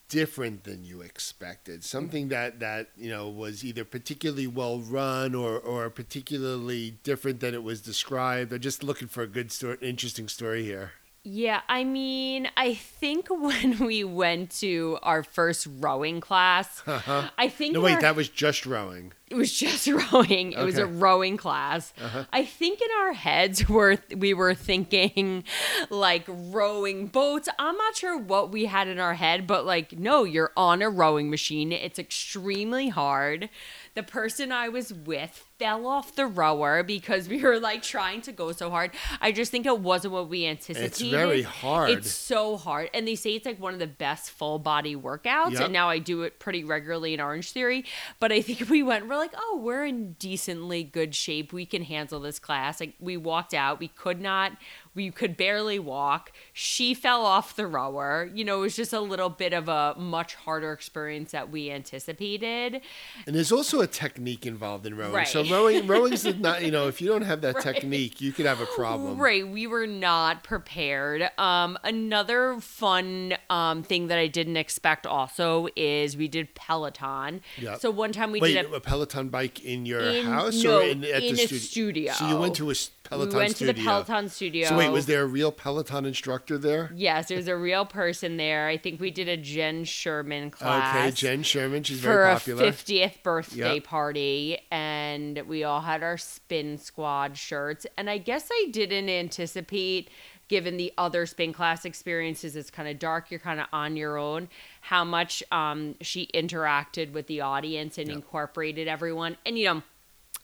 different 0.10 0.63
than 0.63 0.86
you 0.86 1.01
expected? 1.01 1.79
Mm-hmm. 1.79 1.98
Something 1.98 2.27
that 2.29 2.60
that 2.60 2.89
you 2.98 3.10
know 3.10 3.29
was 3.29 3.63
either 3.63 3.84
particularly 3.84 4.48
well 4.48 4.79
run 4.79 5.36
or 5.36 5.57
or 5.60 5.89
particularly 5.89 6.98
different 7.03 7.39
than 7.39 7.53
it 7.53 7.63
was 7.63 7.81
described. 7.81 8.53
I'm 8.53 8.60
just 8.60 8.84
looking 8.84 9.07
for 9.07 9.24
a 9.24 9.27
good 9.27 9.51
story, 9.51 9.77
interesting 9.81 10.27
story 10.27 10.63
here. 10.63 10.91
Yeah, 11.29 11.60
I 11.67 11.84
mean, 11.84 12.50
I 12.55 12.74
think 12.74 13.27
when 13.29 13.79
we 13.79 14.05
went 14.05 14.51
to 14.62 14.98
our 15.03 15.24
first 15.24 15.67
rowing 15.79 16.22
class, 16.22 16.81
uh-huh. 16.88 17.29
I 17.38 17.50
think 17.50 17.74
No, 17.74 17.81
wait, 17.81 17.96
our- 17.96 18.01
that 18.01 18.15
was 18.15 18.29
just 18.29 18.65
rowing. 18.65 19.12
it 19.29 19.36
was 19.36 19.51
just 19.51 19.88
rowing. 20.13 20.53
It 20.53 20.63
was 20.63 20.77
a 20.77 20.86
rowing 20.86 21.36
class. 21.36 21.91
Uh-huh. 22.01 22.24
I 22.31 22.46
think 22.46 22.79
in 22.81 22.88
our 23.01 23.12
heads 23.12 23.67
were 23.75 23.98
we 24.15 24.34
were 24.34 24.53
thinking 24.53 25.43
like 25.89 26.24
rowing 26.27 27.07
boats. 27.07 27.50
I'm 27.60 27.75
not 27.75 27.98
sure 27.98 28.17
what 28.17 28.53
we 28.53 28.65
had 28.65 28.88
in 28.88 28.98
our 28.98 29.15
head, 29.15 29.46
but 29.48 29.65
like 29.65 30.00
no, 30.00 30.24
you're 30.24 30.53
on 30.55 30.81
a 30.81 30.89
rowing 30.89 31.29
machine. 31.29 31.74
It's 31.74 32.00
extremely 32.00 32.88
hard. 32.88 33.50
The 33.97 34.03
person 34.03 34.51
I 34.51 34.69
was 34.69 34.93
with 34.93 35.43
fell 35.57 35.87
off 35.87 36.15
the 36.15 36.27
rower 36.27 36.83
because 36.83 37.27
we 37.27 37.41
were 37.41 37.59
like 37.59 37.81
trying 37.81 38.21
to 38.21 38.31
go 38.31 38.51
so 38.51 38.69
hard. 38.69 38.91
I 39.19 39.31
just 39.31 39.49
think 39.49 39.65
it 39.65 39.79
wasn't 39.79 40.13
what 40.13 40.29
we 40.29 40.45
anticipated. 40.45 40.85
It's 40.85 41.01
very 41.01 41.41
hard. 41.41 41.89
It's 41.89 42.11
so 42.11 42.57
hard. 42.57 42.91
And 42.93 43.07
they 43.07 43.15
say 43.15 43.31
it's 43.31 43.47
like 43.47 43.59
one 43.59 43.73
of 43.73 43.79
the 43.79 43.87
best 43.87 44.29
full 44.29 44.59
body 44.59 44.95
workouts. 44.95 45.53
Yep. 45.53 45.61
And 45.61 45.73
now 45.73 45.89
I 45.89 45.97
do 45.97 46.21
it 46.21 46.37
pretty 46.37 46.63
regularly 46.63 47.15
in 47.15 47.19
Orange 47.19 47.51
Theory. 47.51 47.85
But 48.19 48.31
I 48.31 48.43
think 48.43 48.69
we 48.69 48.83
went, 48.83 49.07
we're 49.07 49.17
like, 49.17 49.33
oh, 49.35 49.59
we're 49.63 49.85
in 49.85 50.13
decently 50.19 50.83
good 50.83 51.15
shape. 51.15 51.51
We 51.51 51.65
can 51.65 51.81
handle 51.81 52.19
this 52.19 52.37
class. 52.37 52.79
Like 52.79 52.93
we 52.99 53.17
walked 53.17 53.55
out. 53.55 53.79
We 53.79 53.87
could 53.87 54.21
not, 54.21 54.51
we 54.97 55.11
could 55.11 55.37
barely 55.37 55.79
walk. 55.79 56.31
She 56.51 56.93
fell 56.93 57.23
off 57.25 57.55
the 57.55 57.67
rower. 57.67 58.29
You 58.33 58.43
know, 58.43 58.57
it 58.57 58.61
was 58.61 58.75
just 58.75 58.91
a 58.91 58.99
little 58.99 59.29
bit 59.29 59.53
of 59.53 59.69
a 59.69 59.93
much 59.97 60.35
harder 60.35 60.73
experience 60.73 61.31
that 61.31 61.49
we 61.49 61.71
anticipated. 61.71 62.81
And 63.25 63.35
there's 63.35 63.51
also 63.51 63.79
a 63.79 63.87
technique 63.87 64.45
involved 64.45 64.85
in 64.85 64.97
rowing. 64.97 65.25
So 65.25 65.41
Right. 65.43 65.51
rowing, 65.51 65.87
rowing's 65.93 66.25
not, 66.25 66.65
you 66.65 66.71
know, 66.71 66.87
if 66.87 66.99
you 66.99 67.07
don't 67.07 67.21
have 67.21 67.41
that 67.41 67.61
technique, 67.61 68.19
you 68.19 68.33
could 68.33 68.45
have 68.45 68.59
a 68.59 68.65
problem. 68.65 69.17
Right, 69.19 69.47
we 69.47 69.67
were 69.67 69.87
not 69.87 70.43
prepared. 70.43 71.29
Um, 71.37 71.77
another 71.83 72.59
fun 72.59 73.35
um, 73.49 73.83
thing 73.83 74.07
that 74.07 74.17
I 74.17 74.27
didn't 74.27 74.57
expect 74.57 75.05
also 75.05 75.67
is 75.75 76.17
we 76.17 76.27
did 76.27 76.55
Peloton. 76.55 77.41
Yep. 77.59 77.79
So 77.81 77.91
one 77.91 78.11
time 78.11 78.31
we 78.31 78.41
Wait, 78.41 78.53
did 78.53 78.65
a 78.65 78.73
a 78.75 78.79
Peloton 78.81 79.29
bike 79.29 79.63
in 79.63 79.85
your 79.85 80.01
In- 80.01 80.25
house 80.25 80.63
no, 80.63 80.79
or 80.79 80.83
in, 80.83 81.03
at 81.03 81.23
in 81.23 81.35
the 81.35 81.43
a 81.43 81.47
studio? 81.47 81.59
studio. 81.59 82.13
So 82.13 82.27
you 82.27 82.37
went 82.37 82.55
to 82.55 82.69
a 82.71 82.75
Peloton 83.09 83.33
we 83.33 83.39
went 83.39 83.55
studio. 83.55 83.73
to 83.73 83.79
the 83.79 83.83
Peloton 83.85 84.29
studio. 84.29 84.67
So 84.69 84.77
wait, 84.77 84.89
was 84.89 85.05
there 85.05 85.23
a 85.23 85.25
real 85.27 85.51
Peloton 85.51 86.05
instructor 86.05 86.57
there? 86.57 86.91
Yes, 86.95 87.27
there's 87.29 87.47
a 87.47 87.55
real 87.55 87.85
person 87.85 88.37
there. 88.37 88.67
I 88.67 88.77
think 88.77 88.99
we 88.99 89.11
did 89.11 89.27
a 89.27 89.37
Jenn 89.37 89.83
Sherman 89.85 90.51
class. 90.51 90.95
Okay, 90.95 91.11
Jenn 91.11 91.43
Sherman, 91.43 91.83
she's 91.83 91.99
very 91.99 92.33
popular. 92.33 92.59
for 92.59 92.67
a 92.67 92.71
popular. 92.71 93.07
50th 93.07 93.23
birthday 93.23 93.75
Yep. 93.75 93.83
party 93.83 94.57
and 94.71 95.39
we 95.47 95.63
all 95.63 95.81
had 95.81 96.03
our 96.03 96.17
spin 96.17 96.77
squad 96.77 97.37
shirts 97.37 97.85
and 97.97 98.09
i 98.09 98.17
guess 98.17 98.49
i 98.51 98.67
didn't 98.71 99.09
anticipate 99.09 100.09
given 100.47 100.77
the 100.77 100.93
other 100.97 101.25
spin 101.25 101.51
class 101.53 101.85
experiences 101.85 102.55
it's 102.55 102.69
kind 102.69 102.87
of 102.87 102.99
dark 102.99 103.29
you're 103.31 103.39
kind 103.39 103.59
of 103.59 103.65
on 103.73 103.95
your 103.97 104.17
own 104.17 104.47
how 104.81 105.03
much 105.03 105.43
um, 105.51 105.95
she 106.01 106.27
interacted 106.33 107.11
with 107.11 107.27
the 107.27 107.41
audience 107.41 107.97
and 107.97 108.09
incorporated 108.09 108.87
everyone 108.87 109.37
and 109.45 109.57
you 109.57 109.65
know 109.65 109.81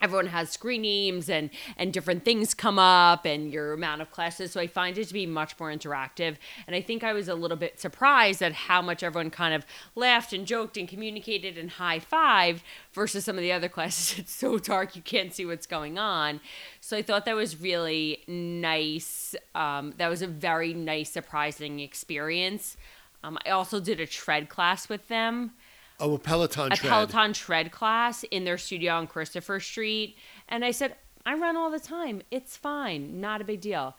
everyone 0.03 0.27
has 0.27 0.49
screen 0.49 0.81
names 0.81 1.29
and 1.29 1.49
and 1.77 1.93
different 1.93 2.25
things 2.25 2.53
come 2.53 2.77
up 2.77 3.25
and 3.25 3.53
your 3.53 3.71
amount 3.71 4.01
of 4.01 4.11
classes. 4.11 4.51
So 4.51 4.59
i 4.59 4.67
find 4.67 4.97
it 4.97 5.07
to 5.07 5.13
be 5.13 5.25
much 5.25 5.57
more 5.57 5.71
interactive. 5.71 6.35
And 6.67 6.75
i 6.75 6.81
think 6.81 7.03
i 7.03 7.13
was 7.13 7.29
a 7.29 7.35
little 7.35 7.57
bit 7.57 7.79
surprised 7.79 8.41
at 8.41 8.51
how 8.51 8.81
much 8.81 9.01
everyone 9.01 9.31
kind 9.31 9.55
of 9.55 9.65
laughed 9.95 10.33
and 10.33 10.45
joked 10.45 10.75
and 10.75 10.87
communicated 10.87 11.57
and 11.57 11.69
high-fived 11.71 12.61
versus 12.91 13.23
some 13.23 13.37
of 13.37 13.41
the 13.41 13.51
other 13.53 13.69
classes. 13.69 14.19
It's 14.23 14.33
so 14.33 14.57
dark 14.57 14.95
you 14.95 15.01
can't 15.01 15.33
see 15.33 15.45
what's 15.45 15.65
going 15.65 15.97
on. 15.97 16.41
So 16.81 16.97
i 16.97 17.01
thought 17.01 17.23
that 17.25 17.35
was 17.35 17.59
really 17.61 18.23
nice 18.27 19.35
um, 19.55 19.93
that 19.97 20.09
was 20.09 20.21
a 20.21 20.27
very 20.27 20.73
nice 20.73 21.11
surprising 21.11 21.79
experience. 21.79 22.75
Um, 23.23 23.37
i 23.45 23.51
also 23.51 23.79
did 23.79 24.01
a 24.01 24.05
tread 24.05 24.49
class 24.49 24.89
with 24.89 25.07
them 25.07 25.53
Oh, 25.99 26.15
a 26.15 26.19
Peloton 26.19 26.71
a 26.71 26.75
tread. 26.75 26.91
Peloton 26.91 27.33
tread 27.33 27.71
class 27.71 28.23
in 28.23 28.45
their 28.45 28.57
studio 28.57 28.93
on 28.93 29.07
Christopher 29.07 29.59
Street. 29.59 30.17
And 30.49 30.65
I 30.65 30.71
said, 30.71 30.95
I 31.25 31.35
run 31.35 31.55
all 31.55 31.71
the 31.71 31.79
time. 31.79 32.21
It's 32.31 32.57
fine. 32.57 33.21
Not 33.21 33.41
a 33.41 33.45
big 33.45 33.61
deal. 33.61 33.95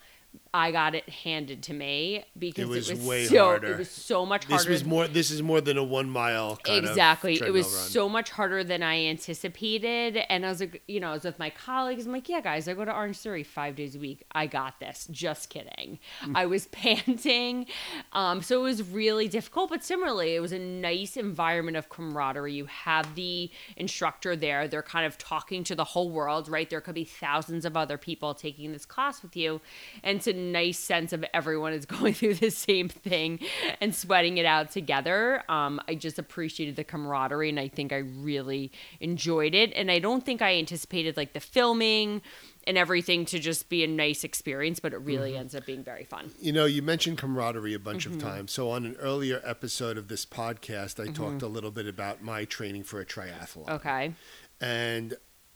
I 0.52 0.70
got 0.70 0.94
it 0.94 1.08
handed 1.08 1.64
to 1.64 1.72
me 1.74 2.24
because 2.38 2.64
It 2.64 2.68
was 2.68 2.90
it 2.90 2.98
was 2.98 3.06
way 3.06 3.24
so 3.26 3.44
harder. 3.44 3.72
it 3.72 3.78
was 3.78 3.90
so 3.90 4.24
much 4.24 4.44
harder. 4.44 4.62
This 4.62 4.68
was 4.68 4.84
more. 4.84 5.08
This 5.08 5.30
is 5.30 5.42
more 5.42 5.60
than 5.60 5.76
a 5.78 5.82
one 5.82 6.08
mile. 6.08 6.56
Kind 6.56 6.84
exactly. 6.86 7.34
It 7.34 7.52
was 7.52 7.66
run. 7.66 7.74
so 7.74 8.08
much 8.08 8.30
harder 8.30 8.62
than 8.62 8.82
I 8.82 9.06
anticipated. 9.06 10.16
And 10.28 10.46
I 10.46 10.48
was 10.48 10.60
like, 10.60 10.82
you 10.88 11.00
know, 11.00 11.10
I 11.10 11.12
was 11.14 11.24
with 11.24 11.38
my 11.38 11.50
colleagues. 11.50 12.06
I'm 12.06 12.12
like, 12.12 12.28
yeah, 12.28 12.40
guys, 12.40 12.68
I 12.68 12.74
go 12.74 12.84
to 12.84 12.94
Orange 12.94 13.18
Theory 13.18 13.42
five 13.42 13.76
days 13.76 13.96
a 13.96 13.98
week. 13.98 14.24
I 14.32 14.46
got 14.46 14.80
this. 14.80 15.06
Just 15.10 15.50
kidding. 15.50 15.98
Mm. 16.22 16.32
I 16.36 16.46
was 16.46 16.66
panting. 16.72 17.66
Um, 18.12 18.42
so 18.42 18.60
it 18.60 18.62
was 18.62 18.82
really 18.82 19.28
difficult. 19.28 19.70
But 19.70 19.84
similarly, 19.84 20.34
it 20.34 20.40
was 20.40 20.52
a 20.52 20.58
nice 20.58 21.16
environment 21.16 21.76
of 21.76 21.88
camaraderie. 21.88 22.52
You 22.54 22.66
have 22.66 23.14
the 23.14 23.50
instructor 23.76 24.36
there. 24.36 24.68
They're 24.68 24.82
kind 24.82 25.06
of 25.06 25.18
talking 25.18 25.64
to 25.64 25.74
the 25.74 25.84
whole 25.84 26.10
world, 26.10 26.48
right? 26.48 26.68
There 26.70 26.80
could 26.80 26.94
be 26.94 27.04
thousands 27.04 27.64
of 27.64 27.76
other 27.76 27.98
people 27.98 28.34
taking 28.34 28.72
this 28.72 28.84
class 28.86 29.22
with 29.22 29.36
you. 29.36 29.60
And 30.02 30.22
it's 30.26 30.36
a 30.36 30.40
nice 30.40 30.78
sense 30.78 31.12
of 31.12 31.24
everyone 31.34 31.72
is 31.72 31.84
going 31.96 32.14
through 32.14 32.34
the 32.34 32.50
same 32.50 32.88
thing 32.88 33.40
and 33.80 33.94
sweating 33.94 34.38
it 34.38 34.46
out 34.46 34.70
together. 34.70 35.42
Um, 35.48 35.80
I 35.88 35.94
just 35.94 36.18
appreciated 36.18 36.76
the 36.76 36.84
camaraderie 36.84 37.48
and 37.50 37.60
I 37.60 37.68
think 37.68 37.92
I 37.92 37.98
really 37.98 38.72
enjoyed 39.00 39.54
it. 39.54 39.72
And 39.74 39.90
I 39.90 39.98
don't 39.98 40.24
think 40.24 40.40
I 40.42 40.54
anticipated 40.56 41.16
like 41.16 41.32
the 41.32 41.40
filming 41.40 42.22
and 42.66 42.78
everything 42.78 43.26
to 43.26 43.38
just 43.38 43.68
be 43.68 43.84
a 43.84 43.86
nice 43.86 44.24
experience, 44.24 44.80
but 44.80 44.94
it 44.94 44.98
really 44.98 45.36
ends 45.36 45.54
up 45.54 45.66
being 45.66 45.84
very 45.84 46.04
fun. 46.04 46.30
You 46.40 46.52
know, 46.52 46.64
you 46.64 46.80
mentioned 46.80 47.18
camaraderie 47.18 47.74
a 47.74 47.78
bunch 47.78 48.06
Mm-hmm. 48.06 48.16
of 48.16 48.22
times. 48.22 48.52
So 48.52 48.70
on 48.70 48.86
an 48.86 48.96
earlier 48.96 49.40
episode 49.44 49.98
of 49.98 50.08
this 50.08 50.24
podcast, 50.24 50.98
I 51.02 51.12
talked 51.12 51.42
a 51.42 51.46
little 51.46 51.70
bit 51.70 51.86
about 51.86 52.22
my 52.22 52.44
training 52.46 52.84
for 52.84 53.00
a 53.00 53.04
triathlon. 53.04 53.68
Okay. 53.68 54.14
And 54.60 55.14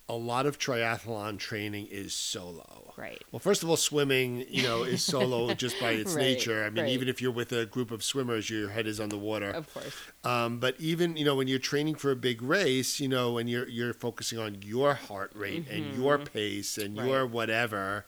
a 0.08 0.14
lot 0.14 0.46
of 0.46 0.58
triathlon 0.58 1.38
training 1.38 1.86
is 1.90 2.14
solo. 2.14 2.94
Right. 2.96 3.22
Well, 3.30 3.38
first 3.40 3.62
of 3.62 3.68
all, 3.70 3.76
swimming, 3.76 4.44
you 4.48 4.62
know, 4.62 4.82
is 4.82 5.02
solo 5.14 5.52
just 5.54 5.78
by 5.80 5.92
its 5.92 6.14
Right, 6.14 6.22
nature. 6.22 6.64
I 6.64 6.70
mean, 6.70 6.84
right. 6.84 6.92
even 6.92 7.08
if 7.08 7.20
you're 7.20 7.30
with 7.30 7.52
a 7.52 7.66
group 7.66 7.90
of 7.90 8.02
swimmers, 8.02 8.48
your 8.50 8.70
head 8.70 8.86
is 8.86 8.98
on 9.00 9.10
the 9.10 9.18
water. 9.18 9.50
Of 9.50 9.72
course. 9.72 9.94
Um, 10.24 10.58
but 10.60 10.74
even 10.80 11.16
you 11.16 11.24
know 11.24 11.36
when 11.36 11.46
you're 11.46 11.58
training 11.58 11.96
for 11.96 12.10
a 12.10 12.16
big 12.16 12.40
race, 12.42 12.98
you 13.00 13.08
know, 13.08 13.32
when 13.32 13.46
you're 13.48 13.68
you're 13.68 13.92
focusing 13.94 14.38
on 14.38 14.62
your 14.62 14.94
heart 14.94 15.30
rate 15.34 15.66
and 15.70 15.94
your 15.94 16.18
pace 16.18 16.76
and 16.78 16.88
Mm-hmm. 16.96 16.98
Right. 17.00 17.08
your 17.08 17.26
whatever, 17.26 18.06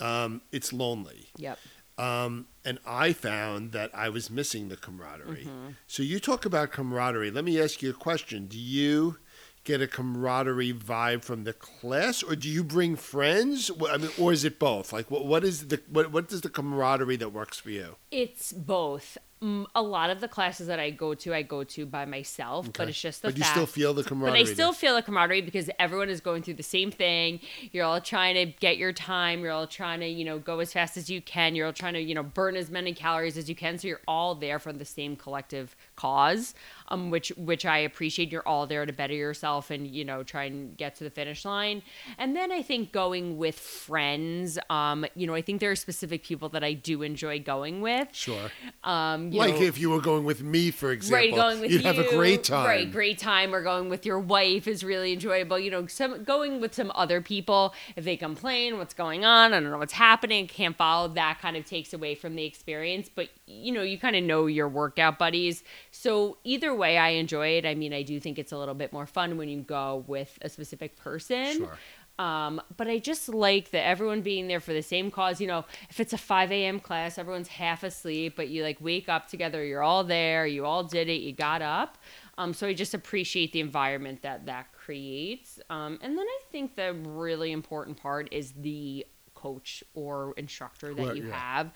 um, 0.00 0.42
it's 0.52 0.72
lonely. 0.72 1.28
Yep. 1.36 1.58
Um, 1.98 2.46
and 2.64 2.78
I 2.86 3.12
found 3.12 3.72
that 3.72 3.90
I 3.94 4.08
was 4.08 4.30
missing 4.30 4.68
the 4.68 4.76
camaraderie. 4.76 5.44
Mm-hmm. 5.44 5.68
So 5.86 6.02
you 6.02 6.18
talk 6.20 6.44
about 6.46 6.70
camaraderie. 6.70 7.30
Let 7.30 7.44
me 7.44 7.60
ask 7.60 7.82
you 7.82 7.90
a 7.90 7.94
question. 7.94 8.46
Do 8.46 8.58
you 8.58 9.18
get 9.64 9.80
a 9.80 9.86
camaraderie 9.86 10.72
vibe 10.72 11.22
from 11.24 11.44
the 11.44 11.52
class, 11.52 12.22
or 12.22 12.34
do 12.36 12.48
you 12.48 12.64
bring 12.64 12.96
friends? 12.96 13.70
I 13.90 13.96
mean, 13.98 14.10
or 14.18 14.32
is 14.32 14.44
it 14.44 14.58
both? 14.58 14.92
Like, 14.92 15.10
what 15.10 15.26
what 15.26 15.44
is 15.44 15.68
the 15.68 15.80
what 15.88 16.10
what 16.12 16.32
is 16.32 16.40
the 16.40 16.48
camaraderie 16.50 17.16
that 17.16 17.30
works 17.32 17.58
for 17.58 17.70
you? 17.70 17.96
It's 18.10 18.52
both. 18.52 19.18
Mm, 19.42 19.64
A 19.74 19.80
lot 19.80 20.10
of 20.10 20.20
the 20.20 20.28
classes 20.28 20.66
that 20.66 20.78
I 20.78 20.90
go 20.90 21.14
to, 21.14 21.32
I 21.34 21.40
go 21.40 21.64
to 21.64 21.86
by 21.86 22.04
myself, 22.04 22.70
but 22.74 22.90
it's 22.90 23.00
just 23.00 23.22
the 23.22 23.28
But 23.28 23.38
you 23.38 23.42
fact. 23.44 23.54
still 23.54 23.64
feel 23.66 23.94
the 23.94 24.04
camaraderie. 24.04 24.42
But. 24.42 24.50
I 24.50 24.52
still 24.52 24.74
feel 24.74 24.94
the 24.94 25.00
camaraderie 25.00 25.40
because 25.40 25.70
everyone 25.78 26.10
is 26.10 26.20
going 26.20 26.42
through 26.42 26.54
the 26.54 26.62
same 26.62 26.90
thing. 26.90 27.40
You're 27.72 27.86
all 27.86 28.02
trying 28.02 28.34
to 28.34 28.44
get 28.60 28.76
your 28.76 28.92
time. 28.92 29.40
You're 29.40 29.52
all 29.52 29.66
trying 29.66 30.00
to, 30.00 30.06
you 30.06 30.26
know, 30.26 30.38
go 30.38 30.58
as 30.58 30.74
fast 30.74 30.98
as 30.98 31.08
you 31.08 31.22
can. 31.22 31.54
You're 31.54 31.64
all 31.64 31.72
trying 31.72 31.94
to, 31.94 32.00
you 32.02 32.14
know, 32.14 32.22
burn 32.22 32.54
as 32.54 32.68
many 32.68 32.92
calories 32.92 33.38
as 33.38 33.48
you 33.48 33.54
can. 33.54 33.78
So 33.78 33.88
you're 33.88 34.02
all 34.06 34.34
there 34.34 34.58
for 34.58 34.74
the 34.74 34.84
same 34.84 35.16
collective 35.16 35.74
cause, 36.00 36.54
um, 36.88 37.10
which 37.10 37.28
which 37.36 37.64
I 37.66 37.78
appreciate. 37.78 38.32
You're 38.32 38.46
all 38.46 38.66
there 38.66 38.86
to 38.86 38.92
better 38.92 39.14
yourself 39.14 39.70
and 39.70 39.86
you 39.86 40.04
know 40.04 40.22
try 40.22 40.44
and 40.44 40.76
get 40.76 40.96
to 40.96 41.04
the 41.04 41.10
finish 41.10 41.44
line. 41.44 41.82
And 42.18 42.34
then 42.34 42.50
I 42.50 42.62
think 42.62 42.92
going 42.92 43.36
with 43.36 43.58
friends, 43.58 44.58
um, 44.70 45.04
you 45.14 45.26
know, 45.26 45.34
I 45.34 45.42
think 45.42 45.60
there 45.60 45.70
are 45.70 45.76
specific 45.76 46.24
people 46.24 46.48
that 46.50 46.64
I 46.64 46.72
do 46.72 47.02
enjoy 47.02 47.40
going 47.40 47.80
with. 47.80 48.08
Sure. 48.12 48.50
Um, 48.84 49.30
you 49.32 49.38
like 49.38 49.56
know, 49.56 49.62
if 49.62 49.78
you 49.78 49.90
were 49.90 50.00
going 50.00 50.24
with 50.24 50.42
me, 50.42 50.70
for 50.70 50.90
example, 50.90 51.18
Right, 51.18 51.34
going 51.34 51.60
with 51.60 51.70
you'd 51.70 51.82
you. 51.82 51.86
have 51.86 51.98
a 51.98 52.08
great 52.10 52.44
time. 52.44 52.66
Right, 52.66 52.90
great 52.90 53.18
time. 53.18 53.54
Or 53.54 53.62
going 53.62 53.88
with 53.88 54.06
your 54.06 54.18
wife 54.18 54.66
is 54.66 54.82
really 54.82 55.12
enjoyable. 55.12 55.58
You 55.58 55.70
know, 55.70 55.86
some 55.86 56.24
going 56.24 56.60
with 56.60 56.74
some 56.74 56.90
other 56.94 57.20
people. 57.20 57.74
If 57.96 58.04
they 58.04 58.16
complain, 58.16 58.78
what's 58.78 58.94
going 58.94 59.24
on? 59.24 59.52
I 59.52 59.60
don't 59.60 59.70
know 59.70 59.78
what's 59.78 59.92
happening. 59.92 60.46
Can't 60.46 60.76
follow. 60.76 61.08
That 61.08 61.40
kind 61.40 61.56
of 61.56 61.64
takes 61.64 61.92
away 61.92 62.14
from 62.14 62.36
the 62.36 62.44
experience. 62.44 63.10
But 63.14 63.28
you 63.50 63.72
know, 63.72 63.82
you 63.82 63.98
kind 63.98 64.16
of 64.16 64.22
know 64.24 64.46
your 64.46 64.68
workout 64.68 65.18
buddies. 65.18 65.62
So 65.90 66.38
either 66.44 66.74
way, 66.74 66.98
I 66.98 67.10
enjoy 67.10 67.48
it. 67.58 67.66
I 67.66 67.74
mean, 67.74 67.92
I 67.92 68.02
do 68.02 68.20
think 68.20 68.38
it's 68.38 68.52
a 68.52 68.58
little 68.58 68.74
bit 68.74 68.92
more 68.92 69.06
fun 69.06 69.36
when 69.36 69.48
you 69.48 69.60
go 69.62 70.04
with 70.06 70.38
a 70.42 70.48
specific 70.48 70.96
person. 70.96 71.56
Sure. 71.58 71.78
Um, 72.18 72.60
but 72.76 72.86
I 72.86 72.98
just 72.98 73.30
like 73.30 73.70
that 73.70 73.86
everyone 73.86 74.20
being 74.20 74.46
there 74.46 74.60
for 74.60 74.74
the 74.74 74.82
same 74.82 75.10
cause. 75.10 75.40
You 75.40 75.46
know, 75.46 75.64
if 75.88 76.00
it's 76.00 76.12
a 76.12 76.18
5 76.18 76.52
a.m. 76.52 76.78
class, 76.78 77.16
everyone's 77.16 77.48
half 77.48 77.82
asleep, 77.82 78.34
but 78.36 78.48
you 78.48 78.62
like 78.62 78.76
wake 78.80 79.08
up 79.08 79.26
together, 79.28 79.64
you're 79.64 79.82
all 79.82 80.04
there, 80.04 80.46
you 80.46 80.66
all 80.66 80.84
did 80.84 81.08
it, 81.08 81.22
you 81.22 81.32
got 81.32 81.62
up. 81.62 81.96
Um, 82.36 82.52
so 82.52 82.66
I 82.66 82.74
just 82.74 82.92
appreciate 82.92 83.52
the 83.52 83.60
environment 83.60 84.20
that 84.22 84.44
that 84.46 84.72
creates. 84.72 85.60
Um, 85.70 85.98
and 86.02 86.16
then 86.16 86.26
I 86.26 86.38
think 86.52 86.76
the 86.76 86.92
really 86.92 87.52
important 87.52 87.96
part 87.96 88.28
is 88.32 88.52
the 88.52 89.06
coach 89.34 89.82
or 89.94 90.34
instructor 90.36 90.92
that 90.92 91.02
Well, 91.02 91.16
you 91.16 91.28
yeah. 91.28 91.38
have 91.38 91.72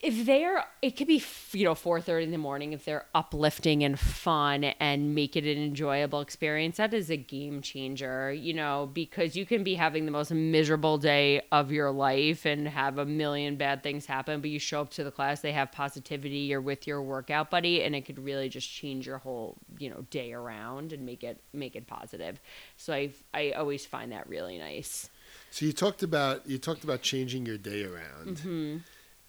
if 0.00 0.24
they're 0.24 0.64
it 0.80 0.96
could 0.96 1.06
be 1.06 1.22
you 1.52 1.64
know 1.64 1.74
4:30 1.74 2.24
in 2.24 2.30
the 2.30 2.38
morning 2.38 2.72
if 2.72 2.84
they're 2.84 3.06
uplifting 3.14 3.84
and 3.84 3.98
fun 3.98 4.64
and 4.64 5.14
make 5.14 5.36
it 5.36 5.44
an 5.44 5.62
enjoyable 5.62 6.20
experience 6.20 6.78
that 6.78 6.94
is 6.94 7.10
a 7.10 7.16
game 7.16 7.60
changer 7.60 8.32
you 8.32 8.54
know 8.54 8.88
because 8.92 9.36
you 9.36 9.44
can 9.44 9.62
be 9.62 9.74
having 9.74 10.06
the 10.06 10.10
most 10.10 10.30
miserable 10.30 10.96
day 10.96 11.42
of 11.52 11.70
your 11.70 11.90
life 11.90 12.46
and 12.46 12.66
have 12.66 12.98
a 12.98 13.04
million 13.04 13.56
bad 13.56 13.82
things 13.82 14.06
happen 14.06 14.40
but 14.40 14.48
you 14.48 14.58
show 14.58 14.80
up 14.80 14.90
to 14.90 15.04
the 15.04 15.10
class 15.10 15.40
they 15.40 15.52
have 15.52 15.70
positivity 15.70 16.38
you're 16.38 16.60
with 16.60 16.86
your 16.86 17.02
workout 17.02 17.50
buddy 17.50 17.82
and 17.82 17.94
it 17.94 18.06
could 18.06 18.18
really 18.18 18.48
just 18.48 18.68
change 18.68 19.06
your 19.06 19.18
whole 19.18 19.56
you 19.78 19.90
know 19.90 20.06
day 20.10 20.32
around 20.32 20.92
and 20.92 21.04
make 21.04 21.22
it 21.22 21.40
make 21.52 21.76
it 21.76 21.86
positive. 21.86 22.40
So 22.76 22.92
i 22.92 23.10
i 23.34 23.50
always 23.52 23.84
find 23.86 24.12
that 24.12 24.28
really 24.28 24.58
nice. 24.58 25.10
So 25.50 25.66
you 25.66 25.72
talked 25.72 26.02
about 26.02 26.48
you 26.48 26.58
talked 26.58 26.84
about 26.84 27.02
changing 27.02 27.46
your 27.46 27.58
day 27.58 27.84
around. 27.84 28.36
Mm-hmm 28.38 28.76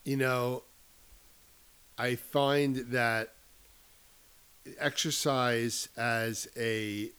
you 0.04 0.18
know, 0.18 0.64
I 1.98 2.16
find 2.16 2.78
that 2.92 3.34
exercise 4.80 5.90
as 5.98 6.48
a 6.58 7.10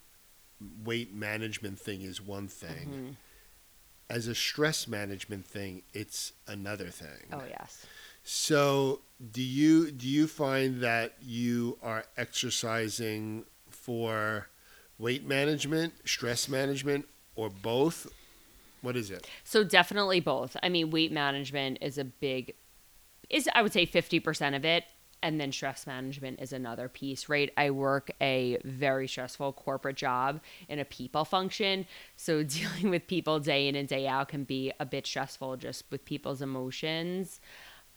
weight 0.83 1.13
management 1.13 1.79
thing 1.79 2.01
is 2.01 2.21
one 2.21 2.47
thing. 2.47 2.87
Mm-hmm. 2.87 3.09
As 4.09 4.27
a 4.27 4.35
stress 4.35 4.87
management 4.87 5.45
thing, 5.45 5.81
it's 5.93 6.33
another 6.47 6.89
thing. 6.89 7.27
oh 7.31 7.41
yes 7.47 7.85
So, 8.23 9.01
do 9.31 9.41
you 9.41 9.91
do 9.91 10.07
you 10.07 10.27
find 10.27 10.81
that 10.81 11.13
you 11.21 11.77
are 11.81 12.05
exercising 12.17 13.45
for 13.69 14.47
weight 14.99 15.25
management, 15.25 15.93
stress 16.05 16.47
management, 16.47 17.05
or 17.35 17.49
both? 17.49 18.07
What 18.81 18.95
is 18.97 19.09
it? 19.09 19.27
So 19.45 19.63
definitely 19.63 20.19
both. 20.19 20.57
I 20.61 20.67
mean, 20.69 20.91
weight 20.91 21.11
management 21.11 21.77
is 21.81 21.97
a 21.97 22.03
big 22.03 22.53
is 23.33 23.49
I 23.53 23.61
would 23.63 23.73
say 23.73 23.85
50% 23.85 24.55
of 24.55 24.63
it 24.63 24.85
and 25.23 25.39
then 25.39 25.51
stress 25.51 25.87
management 25.87 26.39
is 26.41 26.53
another 26.53 26.89
piece, 26.89 27.29
right? 27.29 27.49
I 27.55 27.71
work 27.71 28.11
a 28.21 28.59
very 28.65 29.07
stressful 29.07 29.53
corporate 29.53 29.95
job 29.95 30.41
in 30.67 30.79
a 30.79 30.85
people 30.85 31.25
function. 31.25 31.87
So 32.17 32.43
dealing 32.43 32.89
with 32.89 33.07
people 33.07 33.39
day 33.39 33.67
in 33.67 33.75
and 33.75 33.87
day 33.87 34.05
out 34.05 34.27
can 34.27 34.43
be 34.43 34.71
a 34.79 34.85
bit 34.85 35.07
stressful 35.07 35.57
just 35.57 35.85
with 35.89 36.05
people's 36.05 36.41
emotions. 36.41 37.39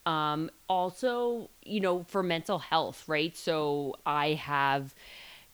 Um, 0.06 0.50
also, 0.68 1.50
you 1.64 1.80
know, 1.80 2.04
for 2.04 2.22
mental 2.22 2.60
health, 2.60 3.04
right? 3.08 3.36
So 3.36 3.96
I 4.06 4.34
have 4.34 4.94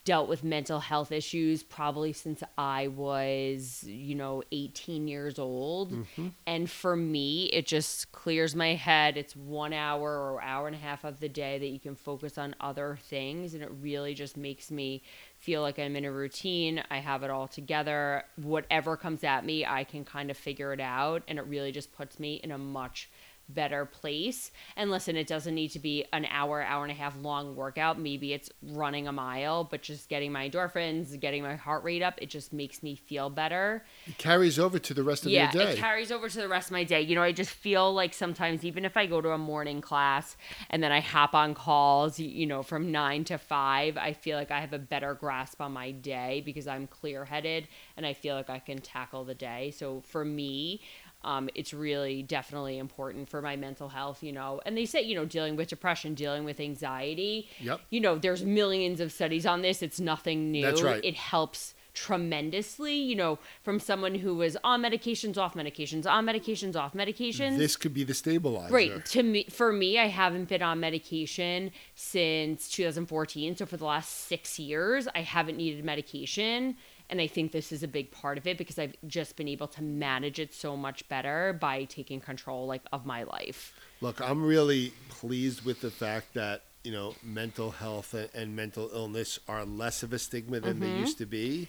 dealt 0.05 0.29
with 0.29 0.43
mental 0.43 0.81
health 0.81 1.13
issues 1.13 1.63
probably 1.63 2.13
since 2.13 2.43
I 2.59 2.89
was, 2.89 3.85
you 3.87 4.17
know, 4.17 4.43
18 4.51 5.07
years 5.07 5.39
old. 5.39 5.93
Mm-hmm. 5.93 6.29
And 6.47 6.69
for 6.69 6.97
me, 6.97 7.45
it 7.47 7.67
just 7.67 8.11
clears 8.11 8.57
my 8.57 8.75
head. 8.75 9.17
It's 9.17 9.37
one 9.37 9.73
hour 9.73 10.11
or 10.11 10.43
hour 10.43 10.67
and 10.67 10.75
a 10.75 10.79
half 10.79 11.05
of 11.05 11.21
the 11.21 11.29
day 11.29 11.59
that 11.59 11.69
you 11.69 11.79
can 11.79 11.95
focus 11.95 12.37
on 12.37 12.57
other 12.61 12.99
things. 13.03 13.55
And 13.55 13.63
it 13.63 13.71
really 13.81 14.15
just 14.15 14.37
makes 14.37 14.71
me 14.73 15.03
feel 15.39 15.63
like 15.63 15.79
I'm 15.79 15.95
in 15.95 16.05
a 16.05 16.13
routine. 16.13 16.83
I 16.91 16.99
have 16.99 17.23
it 17.23 17.31
all 17.31 17.47
together. 17.47 18.25
Whatever 18.37 18.97
comes 18.97 19.23
at 19.23 19.45
me, 19.45 19.65
I 19.65 19.85
can 19.85 20.05
kind 20.05 20.31
of 20.33 20.37
figure 20.37 20.73
it 20.73 20.81
out. 20.81 21.23
And 21.29 21.39
it 21.39 21.47
really 21.47 21.71
just 21.71 21.93
puts 21.93 22.19
me 22.19 22.41
in 22.43 22.51
a 22.51 22.59
much 22.59 23.09
better 23.49 23.85
place. 23.85 24.51
And 24.77 24.91
listen, 24.91 25.17
it 25.17 25.27
doesn't 25.27 25.55
need 25.55 25.69
to 25.69 25.79
be 25.79 26.05
an 26.13 26.27
hour, 26.27 26.63
hour 26.63 26.83
and 26.85 26.93
a 26.93 26.95
half 26.95 27.17
long 27.17 27.55
workout. 27.57 27.99
Maybe 27.99 28.33
it's 28.33 28.51
running 28.63 29.09
a 29.09 29.13
mile, 29.13 29.65
but 29.65 29.83
just 29.83 30.09
getting 30.09 30.33
my 30.33 30.49
endorphins, 30.49 31.19
getting 31.21 31.43
my 31.43 31.57
heart 31.57 31.85
rate 31.85 32.03
up, 32.03 32.15
it 32.19 32.31
just 32.31 32.53
makes 32.53 32.83
me 32.83 32.97
feel 32.97 33.31
better. 33.31 33.85
It 34.07 34.19
carries 34.19 34.59
over 34.59 34.79
to 34.79 34.95
the 34.95 35.03
rest 35.03 35.25
of 35.25 35.33
yeah, 35.33 35.53
your 35.53 35.65
day. 35.65 35.73
it 35.73 35.79
carries 35.79 36.11
over 36.11 36.29
to 36.29 36.39
the 36.39 36.49
rest 36.49 36.69
of 36.69 36.73
my 36.73 36.85
day. 36.85 37.01
You 37.01 37.15
know, 37.15 37.23
I 37.23 37.33
just 37.33 37.51
feel 37.51 37.93
like 37.93 38.15
sometimes, 38.15 38.65
even 38.65 38.85
if 38.85 38.97
I 38.97 39.07
go 39.07 39.21
to 39.21 39.31
a 39.31 39.39
morning 39.39 39.81
class 39.81 40.37
and 40.71 40.83
then 40.83 40.93
I 40.93 41.01
hop 41.01 41.35
on 41.35 41.55
calls, 41.55 42.19
you 42.19 42.47
know, 42.47 42.63
from 42.63 42.91
nine 42.91 43.25
to 43.25 43.39
five, 43.39 43.97
I 43.97 44.13
feel 44.13 44.37
like 44.39 44.51
I 44.51 44.61
have 44.61 44.73
a 44.73 44.79
better 44.79 45.15
grasp 45.15 45.61
on 45.61 45.73
my 45.73 45.91
day 45.91 46.43
because 46.45 46.67
I'm 46.67 46.87
clear 46.87 47.25
headed 47.25 47.69
and 47.97 48.07
I 48.07 48.15
feel 48.15 48.35
like 48.35 48.51
I 48.51 48.59
can 48.59 48.79
tackle 48.79 49.25
the 49.25 49.35
day. 49.35 49.71
So 49.71 50.01
for 50.01 50.25
me, 50.25 50.81
um, 51.25 51.49
it's 51.55 51.73
really 51.73 52.23
definitely 52.23 52.79
important 52.79 53.29
for 53.29 53.43
my 53.43 53.57
mental 53.57 53.89
health, 53.89 54.23
you 54.23 54.33
know. 54.33 54.61
And 54.67 54.77
they 54.77 54.87
say, 54.87 55.03
you 55.03 55.15
know, 55.15 55.25
dealing 55.25 55.57
with 55.57 55.69
depression, 55.69 56.15
dealing 56.15 56.45
with 56.45 56.61
anxiety. 56.61 57.49
Yep. 57.61 57.81
You 57.91 58.01
know, 58.01 58.19
there's 58.19 58.45
millions 58.45 59.01
of 59.01 59.13
studies 59.13 59.47
on 59.47 59.63
this. 59.63 59.83
It's 59.83 60.01
nothing 60.01 60.51
new. 60.51 60.63
That's 60.63 60.83
right. 60.83 61.05
It 61.05 61.17
helps 61.17 61.75
tremendously, 61.95 62.95
you 62.95 63.15
know, 63.15 63.39
from 63.63 63.79
someone 63.79 64.15
who 64.15 64.35
was 64.35 64.57
on 64.65 64.83
medications, 64.83 65.37
off 65.37 65.55
medications, 65.55 66.07
on 66.07 66.27
medications, 66.27 66.77
off 66.77 66.95
medications. 66.95 67.59
This 67.59 67.77
could 67.77 67.95
be 67.95 68.05
the 68.05 68.15
stabilizer. 68.15 68.73
Right. 68.73 69.05
To 69.07 69.23
me, 69.23 69.45
for 69.51 69.73
me, 69.73 69.99
I 69.99 70.07
haven't 70.07 70.49
been 70.49 70.63
on 70.63 70.81
medication 70.81 71.71
since 71.95 72.69
2014. 72.71 73.57
So 73.57 73.67
for 73.67 73.77
the 73.77 73.85
last 73.85 74.27
six 74.27 74.59
years, 74.59 75.07
I 75.15 75.21
haven't 75.21 75.57
needed 75.57 75.85
medication. 75.85 76.77
And 77.13 77.21
I 77.21 77.27
think 77.27 77.53
this 77.53 77.73
is 77.73 77.83
a 77.83 77.89
big 77.89 78.11
part 78.11 78.39
of 78.39 78.47
it 78.47 78.57
because 78.57 78.79
I've 78.79 78.95
just 79.07 79.37
been 79.37 79.47
able 79.47 79.69
to 79.69 79.83
manage 79.83 80.39
it 80.39 80.55
so 80.55 80.79
much 80.79 81.07
better 81.11 81.53
by 81.53 81.85
taking 81.85 82.21
control 82.21 82.67
like 82.67 82.81
of 82.91 83.05
my 83.05 83.25
life. 83.25 83.79
Look, 84.01 84.23
I'm 84.23 84.43
really 84.43 84.95
pleased 85.11 85.63
with 85.63 85.83
the 85.83 85.91
fact 85.91 86.33
that 86.33 86.63
you 86.83 86.91
know 86.91 87.15
mental 87.23 87.71
health 87.71 88.15
and, 88.35 88.57
mental 88.57 88.89
illness 88.95 89.39
are 89.47 89.67
less 89.67 90.03
of 90.03 90.15
a 90.15 90.19
stigma 90.19 90.61
than 90.61 90.81
they 90.81 90.87
mm-hmm. 90.87 91.01
used 91.01 91.19
to 91.19 91.27
be. 91.27 91.69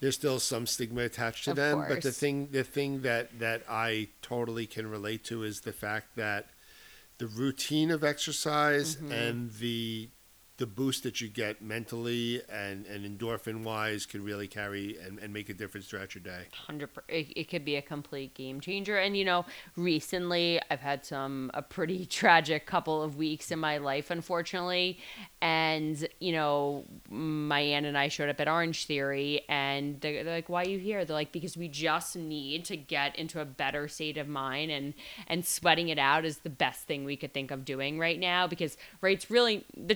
There's 0.00 0.14
still 0.14 0.38
some 0.38 0.66
stigma 0.66 1.04
attached 1.04 1.44
to 1.44 1.52
Of 1.52 1.56
them, 1.56 1.84
but 1.88 2.02
the 2.02 2.12
thing 2.12 2.48
the 2.52 2.62
thing 2.62 3.00
that 3.00 3.38
that 3.38 3.62
I 3.70 4.08
totally 4.20 4.66
can 4.66 4.90
relate 4.90 5.24
to 5.24 5.42
is 5.42 5.62
the 5.62 5.72
fact 5.72 6.16
that 6.16 6.48
the 7.16 7.26
routine 7.26 7.90
of 7.90 8.04
exercise 8.04 8.96
mm-hmm. 8.96 9.10
and 9.10 9.52
the 9.54 10.10
the 10.58 10.66
boost 10.66 11.02
that 11.02 11.20
you 11.20 11.28
get 11.28 11.60
mentally 11.60 12.40
and, 12.50 12.86
and 12.86 13.04
endorphin 13.04 13.62
wise 13.62 14.06
could 14.06 14.22
really 14.22 14.48
carry 14.48 14.96
and, 14.98 15.18
and 15.18 15.32
make 15.32 15.48
a 15.50 15.54
difference 15.54 15.86
throughout 15.86 16.14
your 16.14 16.22
day. 16.22 16.44
hundred. 16.66 16.94
per- 16.94 17.04
It, 17.08 17.32
it 17.36 17.44
could 17.50 17.64
be 17.64 17.76
a 17.76 17.82
complete 17.82 18.32
game 18.34 18.60
changer. 18.60 18.96
And 18.96 19.16
you 19.16 19.24
know, 19.24 19.44
recently 19.76 20.58
I've 20.70 20.80
had 20.80 21.04
some 21.04 21.50
a 21.54 21.62
pretty 21.62 22.06
tragic 22.20 22.66
couple 22.66 23.02
of 23.02 23.16
weeks 23.16 23.50
in 23.50 23.58
my 23.58 23.78
life, 23.78 24.10
unfortunately. 24.10 24.98
And 25.42 26.08
you 26.20 26.32
know, 26.32 26.84
my 27.10 27.60
aunt 27.60 27.86
and 27.86 27.96
I 27.96 28.08
showed 28.08 28.28
up 28.30 28.40
at 28.40 28.48
Orange 28.48 28.86
Theory, 28.86 29.42
and 29.48 30.00
they're, 30.00 30.24
they're 30.24 30.36
like, 30.36 30.48
"Why 30.48 30.62
are 30.62 30.68
you 30.68 30.78
here?" 30.78 31.04
They're 31.04 31.14
like, 31.14 31.32
"Because 31.32 31.56
we 31.56 31.68
just 31.68 32.16
need 32.16 32.64
to 32.66 32.76
get 32.76 33.16
into 33.16 33.40
a 33.40 33.44
better 33.44 33.88
state 33.88 34.16
of 34.16 34.26
mind, 34.28 34.70
and 34.70 34.94
and 35.28 35.44
sweating 35.44 35.88
it 35.90 35.98
out 35.98 36.24
is 36.24 36.38
the 36.38 36.50
best 36.50 36.84
thing 36.86 37.04
we 37.04 37.16
could 37.16 37.34
think 37.34 37.50
of 37.50 37.64
doing 37.64 37.98
right 37.98 38.18
now. 38.18 38.46
Because 38.46 38.76
right, 39.02 39.14
it's 39.16 39.30
really 39.30 39.64
the 39.76 39.94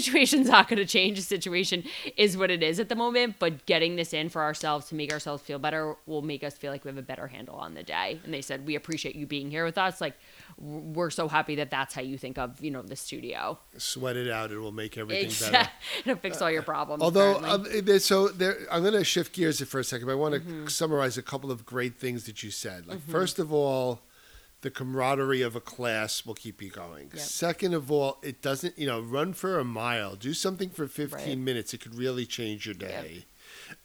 situation's 0.00 0.48
not 0.48 0.68
going 0.68 0.78
to 0.78 0.86
change. 0.86 1.16
The 1.18 1.22
situation 1.22 1.84
is 2.16 2.36
what 2.36 2.50
it 2.50 2.62
is 2.62 2.78
at 2.80 2.88
the 2.88 2.94
moment, 2.96 3.36
but 3.38 3.66
getting 3.66 3.96
this 3.96 4.12
in 4.12 4.28
for 4.28 4.42
ourselves 4.42 4.86
to 4.88 4.94
make 4.94 5.12
ourselves 5.12 5.42
feel 5.42 5.58
better 5.58 5.96
will 6.06 6.22
make 6.22 6.44
us 6.44 6.54
feel 6.56 6.70
like 6.72 6.84
we 6.84 6.88
have 6.90 6.98
a 6.98 7.02
better 7.02 7.26
handle 7.26 7.56
on 7.56 7.74
the 7.74 7.82
day. 7.82 8.20
And 8.24 8.32
they 8.34 8.42
said, 8.42 8.66
"We 8.66 8.74
appreciate 8.74 9.14
you 9.16 9.26
being 9.26 9.50
here 9.50 9.64
with 9.64 9.78
us. 9.78 10.00
Like, 10.00 10.14
we're 10.58 11.10
so 11.10 11.26
happy 11.28 11.54
that 11.56 11.70
that's 11.70 11.94
how 11.94 12.02
you 12.02 12.16
think 12.18 12.38
of 12.38 12.62
you 12.62 12.70
know 12.70 12.82
the 12.82 12.96
studio. 12.96 13.58
Sweat 13.78 14.16
it 14.16 14.30
out; 14.30 14.52
it 14.52 14.58
will 14.58 14.72
make 14.72 14.96
everything 14.98 15.24
better. 15.28 15.32
Exactly. 15.68 15.72
It'll 16.12 16.20
fix 16.20 16.40
all 16.42 16.50
your 16.50 16.62
problems. 16.62 17.02
Although, 17.02 17.36
apparently. 17.38 17.92
um, 17.94 17.98
so 17.98 18.28
there, 18.28 18.56
I'm 18.70 18.82
going 18.82 18.94
to 18.94 19.04
shift 19.04 19.32
gears 19.34 19.62
for 19.62 19.80
a 19.80 19.84
second. 19.84 20.06
But 20.06 20.12
I 20.12 20.16
want 20.16 20.34
to 20.34 20.40
Mm-hmm. 20.44 20.66
summarize 20.66 21.16
a 21.16 21.22
couple 21.22 21.50
of 21.50 21.64
great 21.64 21.98
things 21.98 22.24
that 22.24 22.42
you 22.42 22.50
said. 22.50 22.86
Like, 22.86 23.00
first 23.08 23.38
of 23.38 23.52
all, 23.52 24.00
the 24.64 24.70
camaraderie 24.70 25.42
of 25.42 25.54
a 25.54 25.60
class 25.60 26.24
will 26.24 26.32
keep 26.34 26.62
you 26.62 26.70
going. 26.70 27.10
Yep. 27.12 27.18
Second 27.20 27.74
of 27.74 27.92
all, 27.92 28.18
it 28.22 28.40
doesn't, 28.40 28.78
you 28.78 28.86
know, 28.86 28.98
run 28.98 29.34
for 29.34 29.58
a 29.58 29.64
mile, 29.64 30.16
do 30.16 30.32
something 30.32 30.70
for 30.70 30.88
15 30.88 31.18
Right. 31.28 31.38
minutes. 31.38 31.74
It 31.74 31.82
could 31.82 31.94
really 31.94 32.24
change 32.24 32.64
your 32.64 32.74
day. 32.74 33.26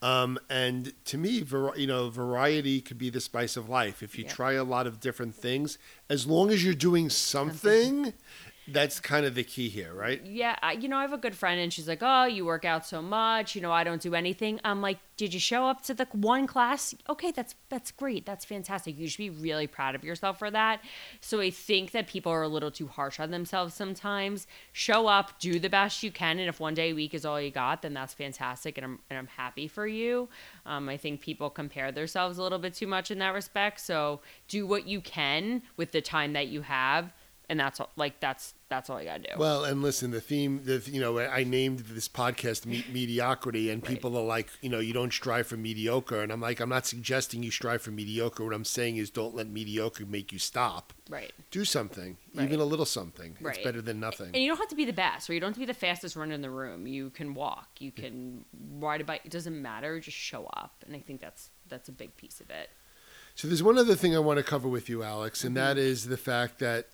Um, 0.00 0.38
and 0.48 0.94
to 1.04 1.18
me, 1.18 1.42
var- 1.42 1.76
you 1.76 1.86
know, 1.86 2.08
variety 2.08 2.80
could 2.80 2.96
be 2.96 3.10
the 3.10 3.20
spice 3.20 3.58
of 3.58 3.68
life. 3.68 4.02
If 4.02 4.16
you 4.16 4.24
Yep. 4.24 4.32
try 4.34 4.52
a 4.54 4.64
lot 4.64 4.86
of 4.86 5.00
different 5.00 5.34
things, 5.34 5.76
as 6.08 6.26
long 6.26 6.50
as 6.50 6.64
you're 6.64 6.72
doing 6.72 7.10
something, 7.10 8.14
that's 8.72 9.00
kind 9.00 9.26
of 9.26 9.34
the 9.34 9.44
key 9.44 9.68
here, 9.68 9.92
right? 9.92 10.24
yeah, 10.24 10.56
I, 10.62 10.72
you 10.72 10.88
know, 10.88 10.96
I 10.96 11.02
have 11.02 11.12
a 11.12 11.18
good 11.18 11.34
friend, 11.34 11.60
and 11.60 11.72
she's 11.72 11.88
like, 11.88 12.00
"Oh, 12.02 12.24
you 12.24 12.44
work 12.44 12.64
out 12.64 12.86
so 12.86 13.02
much. 13.02 13.54
You 13.54 13.60
know, 13.60 13.72
I 13.72 13.84
don't 13.84 14.00
do 14.00 14.14
anything." 14.14 14.60
I'm 14.64 14.80
like, 14.80 14.98
"Did 15.16 15.34
you 15.34 15.40
show 15.40 15.66
up 15.66 15.82
to 15.84 15.94
the 15.94 16.06
one 16.12 16.46
class? 16.46 16.94
Okay, 17.08 17.30
that's 17.30 17.54
that's 17.68 17.90
great. 17.90 18.26
That's 18.26 18.44
fantastic. 18.44 18.98
You 18.98 19.08
should 19.08 19.18
be 19.18 19.30
really 19.30 19.66
proud 19.66 19.94
of 19.94 20.04
yourself 20.04 20.38
for 20.38 20.50
that." 20.50 20.80
So 21.20 21.40
I 21.40 21.50
think 21.50 21.90
that 21.92 22.06
people 22.06 22.32
are 22.32 22.42
a 22.42 22.48
little 22.48 22.70
too 22.70 22.86
harsh 22.86 23.20
on 23.20 23.30
themselves 23.30 23.74
sometimes. 23.74 24.46
Show 24.72 25.06
up, 25.06 25.38
do 25.38 25.58
the 25.58 25.70
best 25.70 26.02
you 26.02 26.10
can, 26.10 26.38
and 26.38 26.48
if 26.48 26.60
one 26.60 26.74
day 26.74 26.90
a 26.90 26.94
week 26.94 27.14
is 27.14 27.24
all 27.24 27.40
you 27.40 27.50
got, 27.50 27.82
then 27.82 27.94
that's 27.94 28.14
fantastic, 28.14 28.78
and 28.78 28.84
I'm 28.84 28.98
and 29.10 29.18
I'm 29.18 29.28
happy 29.28 29.68
for 29.68 29.86
you. 29.86 30.28
Um, 30.66 30.88
I 30.88 30.96
think 30.96 31.20
people 31.20 31.50
compare 31.50 31.92
themselves 31.92 32.38
a 32.38 32.42
little 32.42 32.58
bit 32.58 32.74
too 32.74 32.86
much 32.86 33.10
in 33.10 33.18
that 33.18 33.34
respect. 33.34 33.80
So 33.80 34.20
do 34.48 34.66
what 34.66 34.86
you 34.86 35.00
can 35.00 35.62
with 35.76 35.92
the 35.92 36.00
time 36.00 36.32
that 36.34 36.48
you 36.48 36.62
have 36.62 37.12
and 37.50 37.58
that's 37.58 37.80
like 37.96 38.20
that's 38.20 38.54
that's 38.70 38.88
all 38.88 38.96
I 38.96 39.04
gotta 39.04 39.24
do. 39.24 39.28
Well, 39.36 39.64
and 39.64 39.82
listen, 39.82 40.12
the 40.12 40.20
theme, 40.20 40.62
the 40.64 40.82
you 40.90 41.00
know, 41.00 41.18
I 41.18 41.44
named 41.44 41.80
this 41.80 42.08
podcast 42.08 42.64
me- 42.64 42.84
mediocrity, 42.92 43.68
and 43.68 43.82
Right. 43.82 43.90
people 43.90 44.16
are 44.16 44.24
like, 44.24 44.48
you 44.62 44.70
know, 44.70 44.78
you 44.78 44.92
don't 44.94 45.12
strive 45.12 45.48
for 45.48 45.56
mediocre, 45.58 46.20
and 46.22 46.32
I'm 46.32 46.40
like, 46.40 46.60
I'm 46.60 46.68
not 46.70 46.86
suggesting 46.86 47.42
you 47.42 47.50
strive 47.50 47.82
for 47.82 47.90
mediocre. 47.90 48.44
What 48.44 48.54
I'm 48.54 48.64
saying 48.64 48.96
is, 48.96 49.10
don't 49.10 49.34
let 49.34 49.48
mediocre 49.48 50.06
make 50.06 50.32
you 50.32 50.38
stop. 50.38 50.92
right. 51.10 51.32
Do 51.50 51.64
something, 51.64 52.16
Right. 52.36 52.44
even 52.44 52.60
a 52.60 52.64
little 52.64 52.84
something. 52.86 53.36
Right. 53.40 53.56
It's 53.56 53.64
better 53.64 53.82
than 53.82 53.98
nothing. 53.98 54.28
And 54.32 54.36
you 54.36 54.48
don't 54.48 54.58
have 54.58 54.68
to 54.68 54.76
be 54.76 54.84
the 54.84 54.92
best, 54.92 55.28
or 55.28 55.34
you 55.34 55.40
don't 55.40 55.48
have 55.48 55.54
to 55.56 55.60
be 55.60 55.66
the 55.66 55.74
fastest 55.74 56.14
runner 56.14 56.32
in 56.34 56.40
the 56.40 56.50
room. 56.50 56.86
You 56.86 57.10
can 57.10 57.34
walk, 57.34 57.68
you 57.80 57.90
can 57.90 58.44
ride 58.78 59.00
a 59.00 59.04
bike. 59.04 59.22
It 59.24 59.32
doesn't 59.32 59.60
matter. 59.60 59.98
Just 59.98 60.16
show 60.16 60.46
up, 60.56 60.84
and 60.86 60.94
I 60.94 61.00
think 61.00 61.20
that's 61.20 61.50
that's 61.68 61.88
a 61.88 61.92
big 61.92 62.16
piece 62.16 62.40
of 62.40 62.48
it. 62.50 62.70
So 63.34 63.48
there's 63.48 63.62
one 63.62 63.78
other 63.78 63.94
thing 63.96 64.14
I 64.14 64.18
want 64.20 64.36
to 64.38 64.42
cover 64.44 64.68
with 64.68 64.88
you, 64.88 65.02
Alex, 65.02 65.42
and 65.42 65.56
Mm-hmm. 65.56 65.66
that 65.66 65.78
is 65.78 66.06
the 66.06 66.16
fact 66.16 66.60
that 66.60 66.86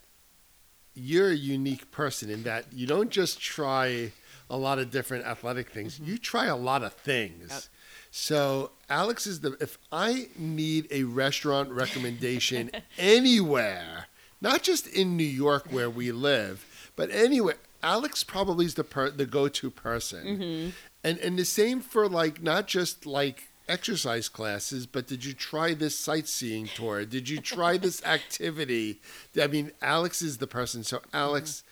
you're 0.97 1.31
a 1.31 1.35
unique 1.35 1.91
person 1.91 2.31
in 2.31 2.43
that 2.45 2.73
you 2.73 2.87
don't 2.87 3.11
just 3.11 3.41
try 3.41 4.13
a 4.49 4.57
lot 4.57 4.79
of 4.79 4.91
different 4.91 5.27
athletic 5.27 5.71
things. 5.71 6.01
You 6.01 6.19
try 6.19 6.47
a 6.47 6.57
lot 6.57 6.83
of 6.83 6.93
things. 6.93 7.45
Mm-hmm. 7.45 7.55
Yep. 7.55 7.63
So 8.11 8.71
Alex 8.89 9.27
is 9.27 9.41
the 9.41 9.57
if 9.61 9.79
I 9.93 10.29
need 10.39 10.89
a 10.91 11.05
restaurant 11.05 11.71
recommendation 11.71 12.71
anywhere, 12.99 14.07
not 14.41 14.63
just 14.63 14.87
in 14.87 15.17
New 15.17 15.25
York 15.25 15.67
where 15.71 15.91
we 15.91 16.13
live, 16.13 16.91
but 16.97 17.11
anywhere, 17.11 17.57
Alex 17.83 18.25
probably 18.25 18.65
is 18.65 18.75
the 18.75 18.85
per, 18.85 19.11
the 19.11 19.27
go-to 19.27 19.71
person. 19.71 20.25
Mm-hmm. 20.27 20.71
And 21.05 21.19
and 21.19 21.39
the 21.39 21.45
same 21.45 21.81
for 21.81 22.09
like 22.09 22.43
not 22.43 22.67
just 22.67 23.05
like 23.05 23.51
exercise 23.69 24.29
classes, 24.29 24.87
but 24.87 25.07
did 25.07 25.25
you 25.25 25.33
try 25.33 25.75
this 25.75 25.99
sightseeing 25.99 26.67
tour? 26.67 27.05
Did 27.05 27.29
you 27.29 27.41
try 27.41 27.77
this 27.77 28.03
activity? 28.07 29.01
I 29.41 29.47
mean, 29.47 29.73
Alex 29.83 30.23
is 30.23 30.39
the 30.39 30.47
person. 30.47 30.85
So 30.85 30.99
mm-hmm. 30.99 31.17
Alex, 31.17 31.65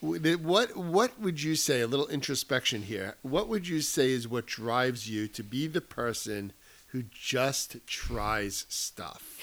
w- 0.00 0.20
the- 0.20 0.36
what 0.36 0.76
what 0.76 1.20
would 1.20 1.42
you 1.42 1.54
say? 1.54 1.80
A 1.80 1.86
little 1.86 2.08
introspection 2.08 2.82
here. 2.82 3.16
What 3.22 3.48
would 3.48 3.68
you 3.68 3.80
say 3.80 4.10
is 4.10 4.28
what 4.28 4.46
drives 4.46 5.08
you 5.08 5.28
to 5.28 5.42
be 5.42 5.66
the 5.66 5.80
person 5.80 6.52
who 6.88 7.04
just 7.12 7.86
tries 7.86 8.66
stuff? 8.68 9.38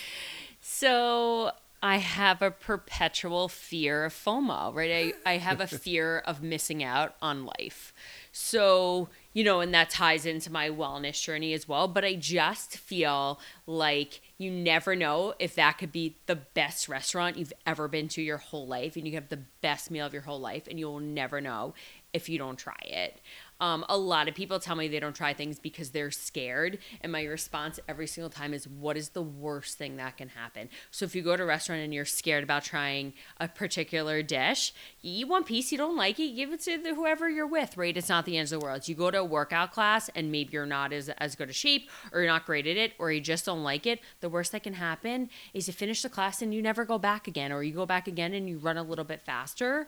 So 0.61 1.51
I 1.81 1.97
have 1.97 2.41
a 2.41 2.49
perpetual 2.49 3.47
fear 3.47 4.05
of 4.05 4.13
FOMO, 4.13 4.73
right? 4.73 5.13
I, 5.25 5.33
I 5.33 5.37
have 5.37 5.61
a 5.61 5.67
fear 5.67 6.19
of 6.19 6.41
missing 6.41 6.83
out 6.83 7.15
on 7.21 7.45
life. 7.45 7.93
So, 8.31 9.09
you 9.33 9.43
know, 9.43 9.59
and 9.59 9.73
that 9.73 9.89
ties 9.89 10.25
into 10.25 10.51
my 10.51 10.69
wellness 10.69 11.21
journey 11.21 11.53
as 11.53 11.67
well. 11.67 11.87
But 11.87 12.03
I 12.03 12.15
just 12.15 12.77
feel 12.77 13.39
like 13.67 14.21
you 14.37 14.49
never 14.49 14.95
know 14.95 15.35
if 15.39 15.55
that 15.55 15.77
could 15.77 15.91
be 15.91 16.15
the 16.25 16.35
best 16.35 16.89
restaurant 16.89 17.37
you've 17.37 17.53
ever 17.65 17.87
been 17.87 18.07
to 18.09 18.21
your 18.21 18.37
whole 18.37 18.67
life 18.67 18.95
and 18.95 19.07
you 19.07 19.13
have 19.13 19.29
the 19.29 19.41
best 19.61 19.91
meal 19.91 20.05
of 20.05 20.13
your 20.13 20.23
whole 20.23 20.39
life 20.39 20.67
and 20.67 20.79
you'll 20.79 20.99
never 20.99 21.41
know 21.41 21.73
if 22.13 22.27
you 22.27 22.37
don't 22.37 22.57
try 22.57 22.79
it. 22.81 23.19
Um, 23.59 23.85
a 23.89 23.97
lot 23.97 24.27
of 24.27 24.35
people 24.35 24.59
tell 24.59 24.75
me 24.75 24.87
they 24.87 24.99
don't 24.99 25.15
try 25.15 25.33
things 25.33 25.59
because 25.59 25.91
they're 25.91 26.11
scared. 26.11 26.79
And 27.01 27.11
my 27.11 27.23
response 27.23 27.79
every 27.87 28.07
single 28.07 28.29
time 28.29 28.53
is, 28.53 28.67
what 28.67 28.97
is 28.97 29.09
the 29.09 29.21
worst 29.21 29.77
thing 29.77 29.97
that 29.97 30.17
can 30.17 30.29
happen? 30.29 30.69
So 30.91 31.05
if 31.05 31.15
you 31.15 31.21
go 31.21 31.35
to 31.35 31.43
a 31.43 31.45
restaurant 31.45 31.81
and 31.81 31.93
you're 31.93 32.05
scared 32.05 32.43
about 32.43 32.63
trying 32.63 33.13
a 33.39 33.47
particular 33.47 34.21
dish, 34.21 34.73
you 35.01 35.21
eat 35.21 35.27
one 35.27 35.43
piece, 35.43 35.71
you 35.71 35.77
don't 35.77 35.97
like 35.97 36.19
it, 36.19 36.35
give 36.35 36.53
it 36.53 36.61
to 36.61 36.77
the, 36.77 36.95
whoever 36.95 37.29
you're 37.29 37.47
with, 37.47 37.77
right? 37.77 37.95
It's 37.95 38.09
not 38.09 38.25
the 38.25 38.37
end 38.37 38.51
of 38.51 38.59
the 38.59 38.65
world. 38.65 38.87
You 38.87 38.95
go 38.95 39.11
to 39.11 39.19
a 39.19 39.23
workout 39.23 39.71
class 39.71 40.09
and 40.15 40.31
maybe 40.31 40.49
you're 40.53 40.65
not 40.65 40.93
as, 40.93 41.09
as 41.09 41.35
good 41.35 41.49
a 41.49 41.53
shape 41.53 41.89
or 42.11 42.21
you're 42.21 42.31
not 42.31 42.45
great 42.45 42.67
at 42.67 42.77
it 42.77 42.93
or 42.99 43.11
you 43.11 43.21
just 43.21 43.45
don't 43.45 43.63
like 43.63 43.85
it. 43.85 43.99
The 44.19 44.29
worst 44.29 44.51
that 44.51 44.63
can 44.63 44.73
happen 44.73 45.29
is 45.53 45.67
you 45.67 45.73
finish 45.73 46.01
the 46.01 46.09
class 46.09 46.41
and 46.41 46.53
you 46.53 46.61
never 46.61 46.85
go 46.85 46.97
back 46.97 47.27
again 47.27 47.51
or 47.51 47.63
you 47.63 47.73
go 47.73 47.85
back 47.85 48.07
again 48.07 48.33
and 48.33 48.47
you 48.47 48.57
run 48.57 48.77
a 48.77 48.83
little 48.83 49.05
bit 49.05 49.21
faster. 49.21 49.87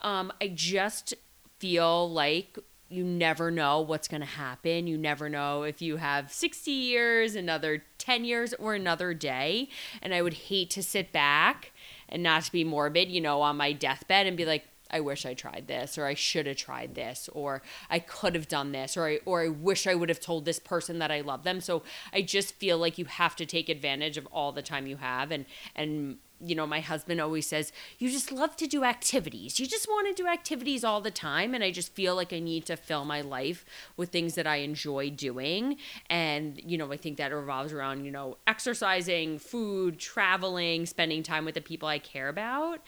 Um, 0.00 0.32
I 0.40 0.48
just 0.48 1.14
feel 1.58 2.10
like 2.10 2.58
you 2.90 3.04
never 3.04 3.50
know 3.50 3.80
what's 3.80 4.08
going 4.08 4.20
to 4.20 4.26
happen. 4.26 4.86
You 4.86 4.98
never 4.98 5.28
know 5.28 5.62
if 5.62 5.80
you 5.80 5.96
have 5.96 6.32
60 6.32 6.70
years, 6.70 7.36
another 7.36 7.84
10 7.98 8.24
years, 8.24 8.52
or 8.54 8.74
another 8.74 9.14
day. 9.14 9.68
And 10.02 10.12
I 10.12 10.22
would 10.22 10.34
hate 10.34 10.70
to 10.70 10.82
sit 10.82 11.12
back 11.12 11.72
and 12.08 12.22
not 12.22 12.42
to 12.44 12.52
be 12.52 12.64
morbid, 12.64 13.08
you 13.08 13.20
know, 13.20 13.42
on 13.42 13.56
my 13.56 13.72
deathbed 13.72 14.26
and 14.26 14.36
be 14.36 14.44
like, 14.44 14.64
I 14.90 14.98
wish 14.98 15.24
I 15.24 15.34
tried 15.34 15.68
this, 15.68 15.96
or 15.96 16.04
I 16.04 16.14
should 16.14 16.48
have 16.48 16.56
tried 16.56 16.96
this, 16.96 17.28
or 17.32 17.62
I 17.88 18.00
could 18.00 18.34
have 18.34 18.48
done 18.48 18.72
this, 18.72 18.96
or 18.96 19.06
I, 19.06 19.20
or 19.24 19.42
I 19.42 19.48
wish 19.48 19.86
I 19.86 19.94
would 19.94 20.08
have 20.08 20.18
told 20.18 20.44
this 20.44 20.58
person 20.58 20.98
that 20.98 21.12
I 21.12 21.20
love 21.20 21.44
them. 21.44 21.60
So 21.60 21.84
I 22.12 22.22
just 22.22 22.54
feel 22.54 22.76
like 22.76 22.98
you 22.98 23.04
have 23.04 23.36
to 23.36 23.46
take 23.46 23.68
advantage 23.68 24.16
of 24.16 24.26
all 24.32 24.50
the 24.50 24.62
time 24.62 24.88
you 24.88 24.96
have, 24.96 25.30
and 25.30 25.46
and 25.76 26.18
you 26.42 26.54
know, 26.54 26.66
my 26.66 26.80
husband 26.80 27.20
always 27.20 27.46
says, 27.46 27.72
you 27.98 28.10
just 28.10 28.32
love 28.32 28.56
to 28.56 28.66
do 28.66 28.84
activities. 28.84 29.60
You 29.60 29.66
just 29.66 29.86
want 29.88 30.08
to 30.08 30.22
do 30.22 30.26
activities 30.26 30.84
all 30.84 31.00
the 31.00 31.10
time. 31.10 31.54
And 31.54 31.62
I 31.62 31.70
just 31.70 31.92
feel 31.94 32.14
like 32.16 32.32
I 32.32 32.38
need 32.38 32.64
to 32.66 32.76
fill 32.76 33.04
my 33.04 33.20
life 33.20 33.64
with 33.96 34.10
things 34.10 34.34
that 34.36 34.46
I 34.46 34.56
enjoy 34.56 35.10
doing. 35.10 35.76
And, 36.08 36.60
you 36.64 36.78
know, 36.78 36.90
I 36.92 36.96
think 36.96 37.18
that 37.18 37.32
revolves 37.32 37.72
around, 37.72 38.04
you 38.04 38.10
know, 38.10 38.38
exercising, 38.46 39.38
food, 39.38 39.98
traveling, 39.98 40.86
spending 40.86 41.22
time 41.22 41.44
with 41.44 41.54
the 41.54 41.60
people 41.60 41.88
I 41.88 41.98
care 41.98 42.28
about. 42.28 42.80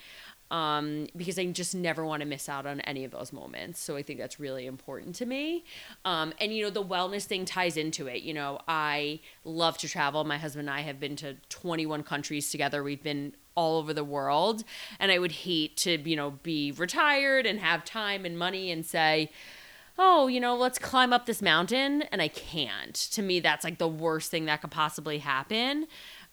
Um, 0.50 1.06
because 1.16 1.38
I 1.38 1.46
just 1.46 1.74
never 1.74 2.04
want 2.04 2.20
to 2.20 2.26
miss 2.26 2.46
out 2.46 2.66
on 2.66 2.80
any 2.82 3.04
of 3.04 3.10
those 3.10 3.32
moments. 3.32 3.80
So 3.80 3.96
I 3.96 4.02
think 4.02 4.18
that's 4.18 4.38
really 4.38 4.66
important 4.66 5.14
to 5.14 5.24
me. 5.24 5.64
Um, 6.04 6.34
and, 6.38 6.54
you 6.54 6.62
know, 6.62 6.68
the 6.68 6.84
wellness 6.84 7.24
thing 7.24 7.46
ties 7.46 7.78
into 7.78 8.06
it. 8.06 8.20
You 8.22 8.34
know, 8.34 8.58
I 8.68 9.20
love 9.44 9.78
to 9.78 9.88
travel. 9.88 10.24
My 10.24 10.36
husband 10.36 10.68
and 10.68 10.78
I 10.78 10.82
have 10.82 11.00
been 11.00 11.16
to 11.16 11.36
21 11.48 12.02
countries 12.02 12.50
together. 12.50 12.82
We've 12.82 13.02
been 13.02 13.32
all 13.54 13.78
over 13.78 13.92
the 13.92 14.04
world. 14.04 14.64
And 14.98 15.12
I 15.12 15.18
would 15.18 15.32
hate 15.32 15.76
to, 15.78 15.98
you 16.08 16.16
know, 16.16 16.32
be 16.42 16.72
retired 16.72 17.46
and 17.46 17.58
have 17.60 17.84
time 17.84 18.24
and 18.24 18.38
money 18.38 18.70
and 18.70 18.84
say, 18.84 19.30
oh, 19.98 20.26
you 20.26 20.40
know, 20.40 20.56
let's 20.56 20.78
climb 20.78 21.12
up 21.12 21.26
this 21.26 21.42
mountain. 21.42 22.02
And 22.02 22.22
I 22.22 22.28
can't. 22.28 22.94
To 22.94 23.22
me, 23.22 23.40
that's 23.40 23.64
like 23.64 23.78
the 23.78 23.88
worst 23.88 24.30
thing 24.30 24.46
that 24.46 24.62
could 24.62 24.70
possibly 24.70 25.18
happen. 25.18 25.86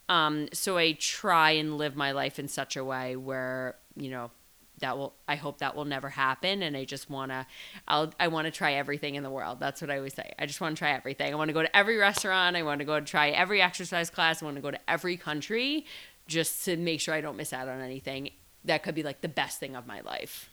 Um, 0.08 0.47
so 0.53 0.77
I 0.77 0.93
try 0.93 1.51
and 1.51 1.77
live 1.77 1.95
my 1.95 2.12
life 2.12 2.39
in 2.39 2.47
such 2.47 2.75
a 2.75 2.84
way 2.84 3.15
where, 3.15 3.75
you 3.95 4.10
know, 4.10 4.32
that 4.79 4.97
will 4.97 5.13
I 5.27 5.36
hope 5.36 5.60
that 5.60 5.75
will 5.75 5.86
never 5.86 6.10
happen 6.10 6.63
and 6.63 6.75
I 6.75 6.86
just 6.86 7.10
want 7.10 7.32
to 7.32 7.45
I'll 7.88 8.13
I 8.19 8.29
want 8.29 8.45
to 8.45 8.51
try 8.51 8.73
everything 8.73 9.15
in 9.15 9.23
the 9.23 9.29
world. 9.29 9.60
That's 9.60 9.82
what 9.82 9.91
I 9.91 9.97
always 9.97 10.13
say. 10.13 10.32
I 10.39 10.45
just 10.45 10.62
want 10.62 10.75
to 10.75 10.79
try 10.79 10.91
everything. 10.91 11.32
I 11.32 11.36
want 11.36 11.49
to 11.49 11.53
go 11.53 11.62
to 11.62 11.75
every 11.75 11.97
restaurant, 11.97 12.55
I 12.55 12.63
want 12.63 12.79
to 12.79 12.86
go 12.86 12.99
to 12.99 13.05
try 13.05 13.29
every 13.29 13.62
exercise 13.62 14.10
class, 14.10 14.41
I 14.41 14.45
want 14.45 14.55
to 14.55 14.62
go 14.62 14.71
to 14.71 14.79
every 14.89 15.17
country 15.17 15.86
just 16.30 16.63
to 16.65 16.78
make 16.78 17.02
sure 17.02 17.13
I 17.13 17.22
don't 17.22 17.36
miss 17.36 17.52
out 17.52 17.68
on 17.68 17.82
anything. 17.82 18.30
That 18.63 18.84
could 18.84 18.96
be 18.96 19.04
like 19.04 19.20
the 19.22 19.28
best 19.28 19.60
thing 19.60 19.76
of 19.76 19.86
my 19.88 20.00
life. 20.02 20.50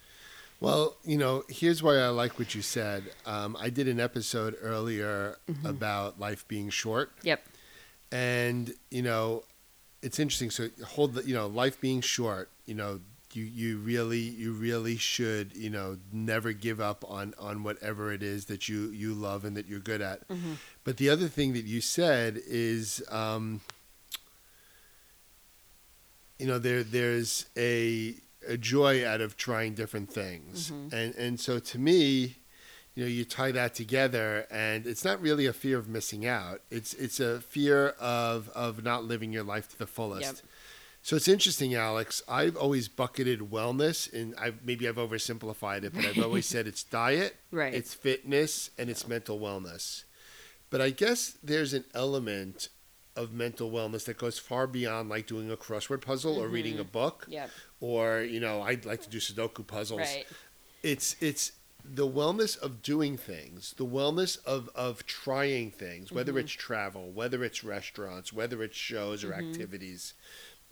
Well, 0.58 0.96
you 1.04 1.18
know, 1.18 1.44
here's 1.48 1.82
why 1.82 1.98
I 1.98 2.08
like 2.08 2.38
what 2.38 2.54
you 2.54 2.62
said. 2.62 3.04
Um, 3.26 3.56
I 3.60 3.68
did 3.68 3.86
an 3.88 4.00
episode 4.00 4.56
earlier 4.60 5.36
about 5.64 6.18
life 6.18 6.48
being 6.48 6.70
short, 6.70 7.12
Yep. 7.22 7.44
and 8.10 8.72
you 8.90 9.02
know, 9.02 9.44
it's 10.02 10.18
interesting. 10.18 10.50
So 10.50 10.68
hold 10.84 11.14
the, 11.14 11.22
you 11.24 11.34
know, 11.34 11.46
life 11.46 11.80
being 11.80 12.00
short. 12.00 12.50
You 12.64 12.74
know, 12.74 13.00
you 13.34 13.44
you 13.44 13.78
really 13.78 14.18
you 14.20 14.52
really 14.52 14.96
should 14.96 15.54
you 15.54 15.68
know 15.68 15.98
never 16.10 16.52
give 16.52 16.80
up 16.80 17.04
on 17.06 17.34
on 17.38 17.62
whatever 17.62 18.10
it 18.12 18.22
is 18.22 18.46
that 18.46 18.66
you 18.68 18.88
you 18.90 19.12
love 19.12 19.44
and 19.44 19.56
that 19.58 19.66
you're 19.66 19.80
good 19.80 20.00
at. 20.00 20.22
But 20.84 20.96
the 20.96 21.10
other 21.10 21.28
thing 21.28 21.52
that 21.52 21.64
you 21.64 21.80
said 21.82 22.40
is. 22.46 23.02
Um, 23.10 23.60
you 26.38 26.46
know 26.46 26.58
there 26.58 26.82
there's 26.82 27.46
a 27.56 28.14
a 28.48 28.56
joy 28.56 29.04
out 29.06 29.20
of 29.20 29.36
trying 29.36 29.74
different 29.74 30.12
things. 30.12 30.70
Mm-hmm. 30.70 30.94
And 30.94 31.14
and 31.16 31.40
so 31.40 31.58
to 31.58 31.78
me 31.78 32.36
you 32.94 33.02
know 33.04 33.08
you 33.10 33.24
tie 33.24 33.50
that 33.52 33.74
together 33.74 34.46
and 34.50 34.86
it's 34.86 35.04
not 35.04 35.20
really 35.20 35.44
a 35.46 35.52
fear 35.52 35.78
of 35.78 35.88
missing 35.88 36.26
out. 36.26 36.60
It's 36.70 36.94
it's 36.94 37.20
a 37.20 37.40
fear 37.40 37.88
of 38.00 38.48
of 38.54 38.82
not 38.84 39.04
living 39.04 39.32
your 39.32 39.42
life 39.44 39.68
to 39.70 39.78
the 39.78 39.86
fullest. 39.86 40.22
Yep. 40.22 40.36
so 41.02 41.16
it's 41.16 41.28
interesting 41.28 41.74
alex. 41.74 42.22
I've 42.28 42.56
always 42.56 42.88
bucketed 42.88 43.40
wellness 43.50 44.10
and 44.12 44.34
i 44.38 44.52
maybe 44.64 44.88
i've 44.88 44.96
oversimplified 44.96 45.84
it 45.84 45.92
but 45.94 46.04
i've 46.06 46.22
always 46.22 46.46
said 46.52 46.66
it's 46.66 46.82
diet 46.84 47.36
Right. 47.50 47.74
it's 47.74 47.92
fitness 47.94 48.70
and 48.78 48.88
it's 48.90 49.06
mental 49.08 49.38
wellness. 49.38 50.04
But 50.70 50.80
i 50.80 50.90
guess 50.90 51.36
there's 51.42 51.72
an 51.74 51.84
element 51.94 52.68
of 53.16 53.32
mental 53.32 53.70
wellness 53.70 54.04
that 54.04 54.18
goes 54.18 54.38
far 54.38 54.66
beyond 54.66 55.08
like 55.08 55.26
doing 55.26 55.50
a 55.50 55.56
crossword 55.56 56.00
puzzle 56.02 56.36
or 56.36 56.48
reading 56.48 56.78
a 56.78 56.84
book 56.84 57.26
Yep. 57.28 57.50
or 57.80 58.20
you 58.20 58.40
know 58.40 58.62
i'd 58.62 58.84
like 58.84 59.02
to 59.02 59.10
do 59.10 59.18
sudoku 59.18 59.66
puzzles 59.66 60.00
Right. 60.00 60.26
it's 60.82 61.16
it's 61.20 61.52
the 61.84 62.06
wellness 62.06 62.58
of 62.58 62.82
doing 62.82 63.16
things 63.16 63.74
the 63.78 63.86
wellness 63.86 64.38
of 64.44 64.68
of 64.74 65.06
trying 65.06 65.70
things 65.70 66.12
whether 66.12 66.32
Mm-hmm. 66.32 66.40
it's 66.40 66.52
travel 66.52 67.10
whether 67.12 67.42
it's 67.44 67.62
restaurants 67.64 68.32
whether 68.32 68.62
it's 68.62 68.76
shows 68.76 69.24
or 69.24 69.32
activities 69.32 70.14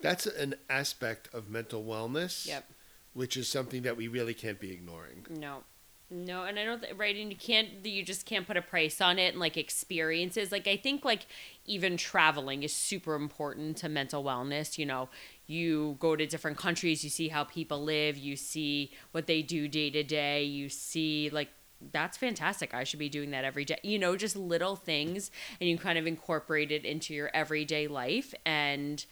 that's 0.01 0.27
an 0.27 0.55
aspect 0.69 1.29
of 1.33 1.49
mental 1.49 1.85
wellness 1.85 2.47
Yep. 2.47 2.69
which 3.15 3.37
is 3.37 3.49
something 3.49 3.83
that 3.83 3.97
we 3.97 4.09
really 4.09 4.35
can't 4.35 4.59
be 4.61 4.73
ignoring 4.73 5.25
No. 5.31 5.65
No, 6.11 6.45
and 6.45 6.59
I 6.59 6.65
don't 6.65 6.81
th- 6.83 6.95
right 6.97 7.17
and 7.17 7.31
you 7.31 7.37
can't 7.37 7.69
you 7.85 8.03
just 8.05 8.27
can't 8.27 8.47
put 8.47 8.57
a 8.57 8.63
price 8.63 9.01
on 9.01 9.19
it 9.19 9.33
and 9.33 9.41
like 9.41 9.57
experiences. 9.57 10.53
Like 10.53 10.69
I 10.69 10.77
think 10.77 11.05
like 11.05 11.27
even 11.67 11.97
traveling 11.97 12.63
is 12.63 12.73
super 12.73 13.15
important 13.15 13.79
to 13.79 13.89
mental 13.89 14.23
wellness, 14.23 14.79
you 14.79 14.87
know. 14.87 15.09
you 15.47 15.97
go 16.01 16.15
to 16.15 16.27
different 16.27 16.57
countries, 16.59 17.03
you 17.05 17.11
see 17.11 17.29
how 17.29 17.45
people 17.45 17.83
live, 17.83 18.17
you 18.19 18.37
see 18.37 18.93
what 19.13 19.27
they 19.27 19.43
do 19.43 19.67
day 19.67 19.91
to 19.91 20.03
day, 20.03 20.45
you 20.45 20.69
see 20.69 21.31
like 21.31 21.49
that's 21.93 22.17
fantastic. 22.17 22.73
I 22.75 22.85
should 22.85 22.99
be 22.99 23.09
doing 23.09 23.31
that 23.33 23.45
every 23.45 23.65
day. 23.65 23.79
You 23.83 23.99
know, 23.99 24.17
just 24.17 24.37
little 24.37 24.77
things 24.77 25.31
and 25.61 25.69
you 25.69 25.77
kind 25.79 25.99
of 25.99 26.07
incorporate 26.07 26.71
it 26.71 26.85
into 26.85 27.13
your 27.15 27.31
everyday 27.35 27.89
life 27.89 28.35
and 28.47 29.05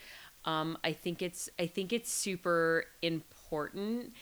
um, 0.45 0.77
I 0.83 0.93
think 0.93 1.23
it's 1.23 1.49
I 1.59 1.67
think 1.67 1.93
it's 1.93 2.13
super 2.13 2.87
important 3.01 4.13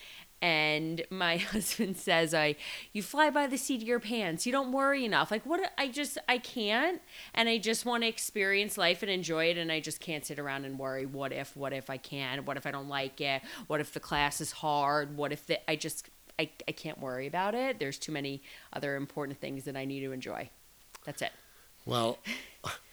and 0.43 1.03
my 1.11 1.37
husband 1.53 1.97
says 1.97 2.33
i 2.33 2.57
you 2.93 3.03
fly 3.03 3.31
by 3.31 3.47
the 3.47 3.59
seat 3.59 3.83
of 3.83 3.89
your 3.89 4.01
pants. 4.01 4.47
You 4.47 4.53
don't 4.53 4.73
worry 4.73 5.05
enough. 5.05 5.31
Like 5.31 5.45
what 5.45 5.61
i 5.79 5.89
just 5.89 6.19
i 6.29 6.39
can't. 6.39 7.01
And 7.35 7.49
i 7.49 7.59
just 7.59 7.85
want 7.85 8.03
to 8.03 8.09
experience 8.09 8.79
life 8.79 9.03
and 9.03 9.11
enjoy 9.11 9.47
it 9.47 9.59
and 9.59 9.71
i 9.71 9.81
just 9.81 10.01
can't 10.01 10.25
sit 10.25 10.39
around 10.39 10.65
and 10.65 10.79
worry 10.79 11.07
what 11.07 11.33
if 11.33 11.57
what 11.57 11.73
if 11.73 11.91
i 11.91 11.97
can? 11.97 12.45
What 12.45 12.57
if 12.57 12.67
i 12.67 12.71
don't 12.71 12.89
like 12.89 13.21
it? 13.21 13.43
What 13.67 13.81
if 13.81 13.93
the 13.93 14.01
class 14.01 14.41
is 14.41 14.53
hard? 14.53 15.17
What 15.17 15.33
if 15.33 15.47
the, 15.47 15.71
i 15.71 15.77
just 15.77 16.09
I, 16.39 16.49
I 16.67 16.73
can't 16.73 16.99
worry 16.99 17.27
about 17.27 17.55
it. 17.55 17.79
There's 17.79 17.99
too 17.99 18.13
many 18.13 18.43
other 18.73 18.97
important 18.97 19.39
things 19.41 19.65
that 19.65 19.77
i 19.77 19.85
need 19.85 20.01
to 20.01 20.13
enjoy. 20.13 20.49
That's 21.05 21.23
it. 21.23 21.33
Well 21.85 22.19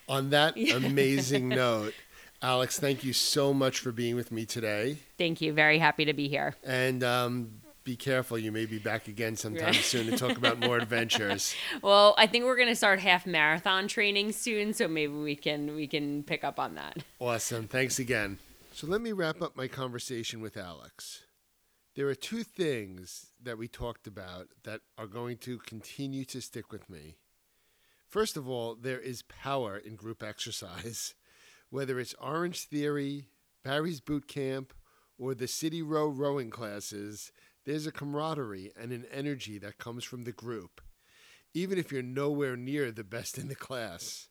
on 0.09 0.29
that 0.29 0.57
amazing 0.73 1.49
note 1.49 1.93
Alex, 2.41 2.79
thank 2.79 3.03
you 3.03 3.13
so 3.13 3.53
much 3.53 3.79
for 3.79 3.91
being 3.91 4.15
with 4.15 4.31
me 4.31 4.45
today. 4.45 4.97
Thank 5.17 5.41
you. 5.41 5.53
Very 5.53 5.79
happy 5.79 6.05
to 6.05 6.13
be 6.13 6.27
here. 6.27 6.55
And 6.63 7.03
um, 7.03 7.61
be 7.83 7.95
careful. 7.95 8.37
You 8.37 8.51
may 8.51 8.65
be 8.65 8.77
back 8.77 9.07
again 9.07 9.35
sometime 9.35 9.73
soon 9.73 10.07
to 10.07 10.17
talk 10.17 10.37
about 10.37 10.59
more 10.59 10.77
adventures. 10.77 11.55
Well, 11.81 12.15
I 12.17 12.27
think 12.27 12.45
we're 12.45 12.55
going 12.57 12.67
to 12.67 12.75
start 12.75 12.99
half 12.99 13.25
marathon 13.25 13.87
training 13.87 14.31
soon, 14.33 14.73
so 14.73 14.87
maybe 14.87 15.13
we 15.13 15.35
can 15.35 15.75
we 15.75 15.87
can 15.87 16.23
pick 16.23 16.43
up 16.43 16.59
on 16.59 16.75
that. 16.75 16.97
Awesome. 17.19 17.67
Thanks 17.67 17.97
again. 17.97 18.39
So 18.73 18.87
let 18.87 18.99
me 19.01 19.11
wrap 19.11 19.41
up 19.41 19.55
my 19.55 19.67
conversation 19.67 20.41
with 20.41 20.57
Alex. 20.57 21.23
There 21.95 22.07
are 22.07 22.15
two 22.15 22.43
things 22.43 23.27
that 23.41 23.57
we 23.57 23.67
talked 23.67 24.05
about 24.05 24.49
that 24.63 24.81
are 24.97 25.07
going 25.07 25.37
to 25.37 25.59
continue 25.59 26.25
to 26.25 26.41
stick 26.41 26.71
with 26.71 26.89
me. 26.89 27.15
First 28.07 28.37
of 28.37 28.49
all, 28.49 28.75
there 28.75 28.99
is 28.99 29.23
power 29.23 29.77
in 29.77 29.95
group 29.95 30.21
exercise. 30.21 31.13
Whether 31.69 31.99
it's 31.99 32.15
Orange 32.21 32.63
Theory, 32.63 33.27
Barry's 33.63 33.99
Boot 33.99 34.27
Camp, 34.27 34.73
or 35.17 35.33
the 35.33 35.47
City 35.47 35.81
Row 35.81 36.07
rowing 36.07 36.49
classes, 36.49 37.31
there's 37.65 37.85
a 37.85 37.91
camaraderie 37.91 38.71
and 38.79 38.91
an 38.91 39.05
energy 39.11 39.57
that 39.59 39.77
comes 39.77 40.05
from 40.05 40.23
the 40.23 40.31
group, 40.31 40.79
even 41.53 41.77
if 41.77 41.91
you're 41.91 42.01
nowhere 42.01 42.55
near 42.55 42.91
the 42.91 43.03
best 43.03 43.37
in 43.37 43.49
the 43.49 43.55
class. 43.55 44.29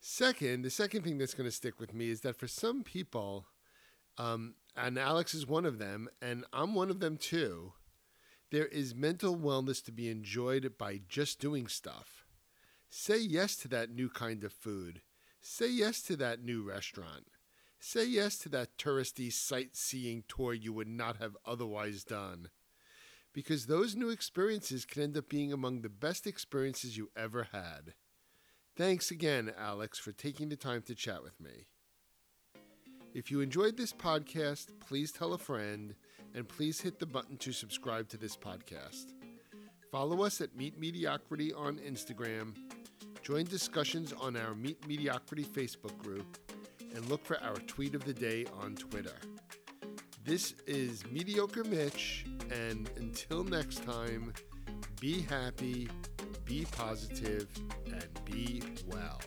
Second, 0.00 0.62
the 0.62 0.70
second 0.70 1.02
thing 1.02 1.18
that's 1.18 1.34
going 1.34 1.48
to 1.48 1.54
stick 1.54 1.78
with 1.78 1.92
me 1.92 2.08
is 2.08 2.22
that 2.22 2.38
for 2.38 2.48
some 2.48 2.82
people, 2.82 3.46
um, 4.16 4.54
and 4.74 4.98
Alex 4.98 5.34
is 5.34 5.46
one 5.46 5.66
of 5.66 5.78
them, 5.78 6.08
and 6.22 6.44
I'm 6.52 6.74
one 6.74 6.88
of 6.90 7.00
them 7.00 7.18
too, 7.18 7.72
there 8.50 8.66
is 8.66 8.94
mental 8.94 9.36
wellness 9.36 9.84
to 9.84 9.92
be 9.92 10.08
enjoyed 10.08 10.78
by 10.78 11.00
just 11.08 11.40
doing 11.40 11.66
stuff. 11.66 12.24
Say 12.88 13.18
yes 13.18 13.56
to 13.56 13.68
that 13.68 13.90
new 13.90 14.08
kind 14.08 14.44
of 14.44 14.52
food. 14.52 15.02
Say 15.48 15.70
yes 15.70 16.02
to 16.02 16.16
that 16.16 16.42
new 16.42 16.64
restaurant. 16.64 17.28
Say 17.78 18.04
yes 18.04 18.36
to 18.38 18.48
that 18.48 18.76
touristy 18.76 19.32
sightseeing 19.32 20.24
tour 20.26 20.52
you 20.52 20.72
would 20.72 20.88
not 20.88 21.18
have 21.18 21.36
otherwise 21.46 22.02
done. 22.02 22.50
Because 23.32 23.66
those 23.66 23.94
new 23.94 24.10
experiences 24.10 24.84
can 24.84 25.04
end 25.04 25.16
up 25.16 25.28
being 25.28 25.52
among 25.52 25.80
the 25.80 25.88
best 25.88 26.26
experiences 26.26 26.96
you 26.96 27.10
ever 27.16 27.46
had. 27.52 27.94
Thanks 28.76 29.12
again, 29.12 29.52
Alex, 29.56 30.00
for 30.00 30.10
taking 30.10 30.48
the 30.48 30.56
time 30.56 30.82
to 30.82 30.96
chat 30.96 31.22
with 31.22 31.40
me. 31.40 31.68
If 33.14 33.30
you 33.30 33.40
enjoyed 33.40 33.76
this 33.76 33.92
podcast, 33.92 34.66
please 34.80 35.12
tell 35.12 35.32
a 35.32 35.38
friend 35.38 35.94
and 36.34 36.48
please 36.48 36.80
hit 36.80 36.98
the 36.98 37.06
button 37.06 37.36
to 37.38 37.52
subscribe 37.52 38.08
to 38.08 38.16
this 38.16 38.36
podcast. 38.36 39.14
Follow 39.92 40.24
us 40.24 40.40
at 40.40 40.56
Meet 40.56 40.78
Mediocrity 40.78 41.52
on 41.52 41.78
Instagram 41.78 42.65
Join 43.26 43.42
discussions 43.42 44.12
on 44.12 44.36
our 44.36 44.54
Meet 44.54 44.86
Mediocrity 44.86 45.42
Facebook 45.42 45.98
group 45.98 46.38
and 46.94 47.04
look 47.10 47.24
for 47.24 47.42
our 47.42 47.56
tweet 47.66 47.96
of 47.96 48.04
the 48.04 48.14
day 48.14 48.46
on 48.62 48.76
Twitter. 48.76 49.16
This 50.24 50.54
is 50.68 51.04
Mediocre 51.10 51.64
Mitch, 51.64 52.24
and 52.52 52.88
until 52.98 53.42
next 53.42 53.82
time, 53.82 54.32
be 55.00 55.22
happy, 55.22 55.88
be 56.44 56.66
positive, 56.70 57.48
and 57.86 58.08
be 58.24 58.62
well. 58.86 59.20